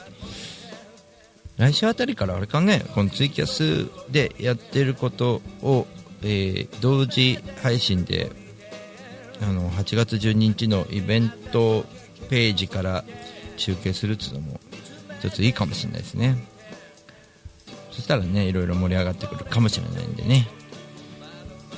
[1.61, 5.87] 来週あたりからあれかねこのツイキャスでやってることを、
[6.23, 8.33] えー同時配信で
[9.43, 11.85] あの8月12日のイベント
[12.31, 13.05] ページから
[13.59, 14.61] 中継するっていうのも
[15.19, 16.37] 一ついいかもしれないですね。
[17.91, 20.49] そしたらねいろいろ盛り上がってくるかもしれないんでね。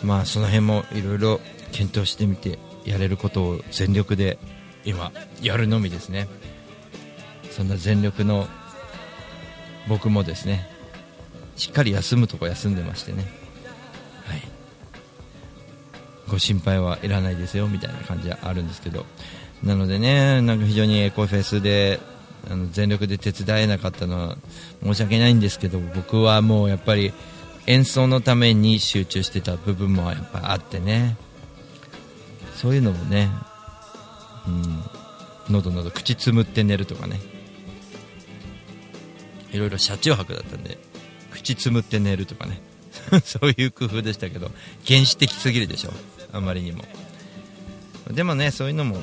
[0.05, 1.41] まあその辺もいろいろ
[1.73, 4.39] 検討してみてやれることを全力で
[4.85, 5.11] 今
[5.41, 6.29] やるのみですね。
[7.51, 8.47] そんな全力の
[9.89, 10.69] 僕もですね
[11.57, 13.25] しっかり休むとこ休んでましてね。
[14.25, 14.43] はい。
[16.29, 19.05] ご心配はいらないですよみたいな感じはあるんですけど。
[19.63, 22.01] なのでねなんか非常にエコフェスで
[22.51, 24.37] あの全力で手伝えなかったのは
[24.83, 27.13] 申し訳ないんですけど僕はもうやっぱり
[27.67, 31.17] 演奏のために集中してた部分もやっぱあってね。
[32.57, 33.29] そういうのもね、
[34.47, 34.85] うん、
[35.53, 37.21] 喉喉口つむって寝るとかね。
[39.53, 40.79] いろいろ車中泊だったんで
[41.31, 42.61] 口つむって寝るとかね。
[43.25, 44.51] そういう工夫でしたけど
[44.87, 45.93] 原始的すぎるでしょ。
[46.33, 46.85] あまりにも。
[48.11, 49.03] でもねそういうのも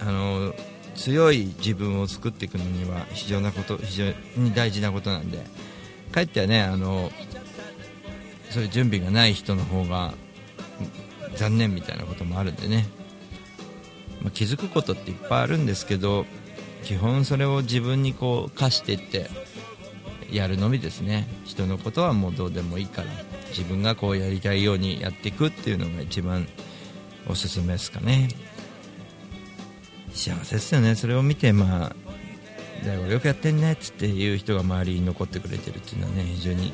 [0.00, 0.54] あの
[0.94, 4.06] 強い自分を作っていくのには非常なこと非常
[4.36, 5.44] に大事なことなんで。
[6.12, 7.10] かえってはねあの
[8.50, 10.14] そういう準備がない人の方が
[11.34, 12.86] 残念みたいなこともあるんでね、
[14.22, 16.24] まあ気づくことっていっぱいあるんですけど
[16.86, 19.28] 基本それを自分にこう課していって
[20.30, 21.26] やるのみですね。
[21.44, 23.08] 人のことはもうどうでもいいから
[23.48, 26.46] 自分がこうやりたいようにやっていくっていうのが一番
[27.28, 28.28] おすすめですかね。
[30.12, 30.94] 幸せですよね。
[30.94, 31.96] それを見てまあ
[32.84, 36.72] 大悟よくやってんねっつっていう人が周りに残ってくれてるっていうのはね非常に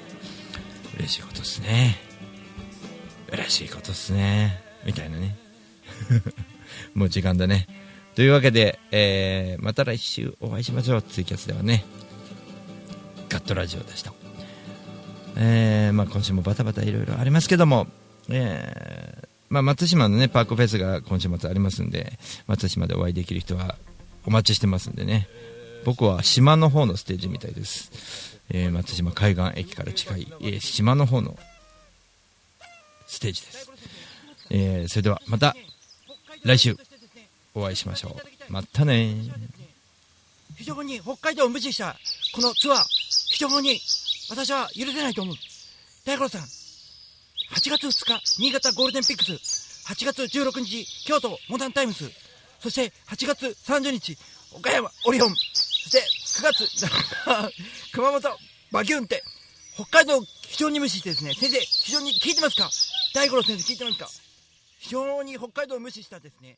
[0.98, 1.96] 嬉しいことですね。
[3.32, 4.60] 嬉しいことですね。
[4.84, 5.38] みたいなね。
[6.92, 7.66] もう時間だね。
[8.14, 11.02] というわけで、えーまた来週お会いしましょう。
[11.02, 11.84] ツイキャスではね。
[13.28, 14.12] ガットラジオでした、
[15.38, 17.86] えーまあ、今週もバタバタいろいろありますけども、
[18.28, 23.76] えーまあ、松島のねパークフェスが今週末ありますんで松島でお会いできる人は
[24.26, 25.28] お待ちしてますんでね。
[25.86, 31.38] 僕は島の方のステージみたいです、えー松島海岸駅から近い、えー島の方の
[33.06, 33.70] ステージです、
[34.50, 35.56] えーそれではまた
[36.44, 36.76] 来週。
[37.54, 38.16] お会いしましょ
[38.48, 38.52] う。
[38.52, 39.14] またね。
[40.56, 41.96] 非常に北海道を無視した
[42.34, 42.84] このツアー。
[43.30, 43.80] 非常に
[44.30, 45.34] 私は許せないと思う。
[46.04, 46.46] 大五郎さん8
[47.70, 49.32] 月2日新潟ゴールデンピックス。
[49.88, 52.10] 8月16日京都モダンタイムス。
[52.60, 54.16] そして8月30日
[54.54, 55.28] 岡山オリオン。
[55.30, 55.98] そして
[56.40, 58.22] 9月熊本
[58.70, 59.22] バキュンって
[59.74, 62.70] 北海道非常に無視してですね先生非常に聞いてますか？
[63.14, 64.08] 大五郎先生聞いてますか？
[64.78, 66.56] 非常に北海道を無視したですね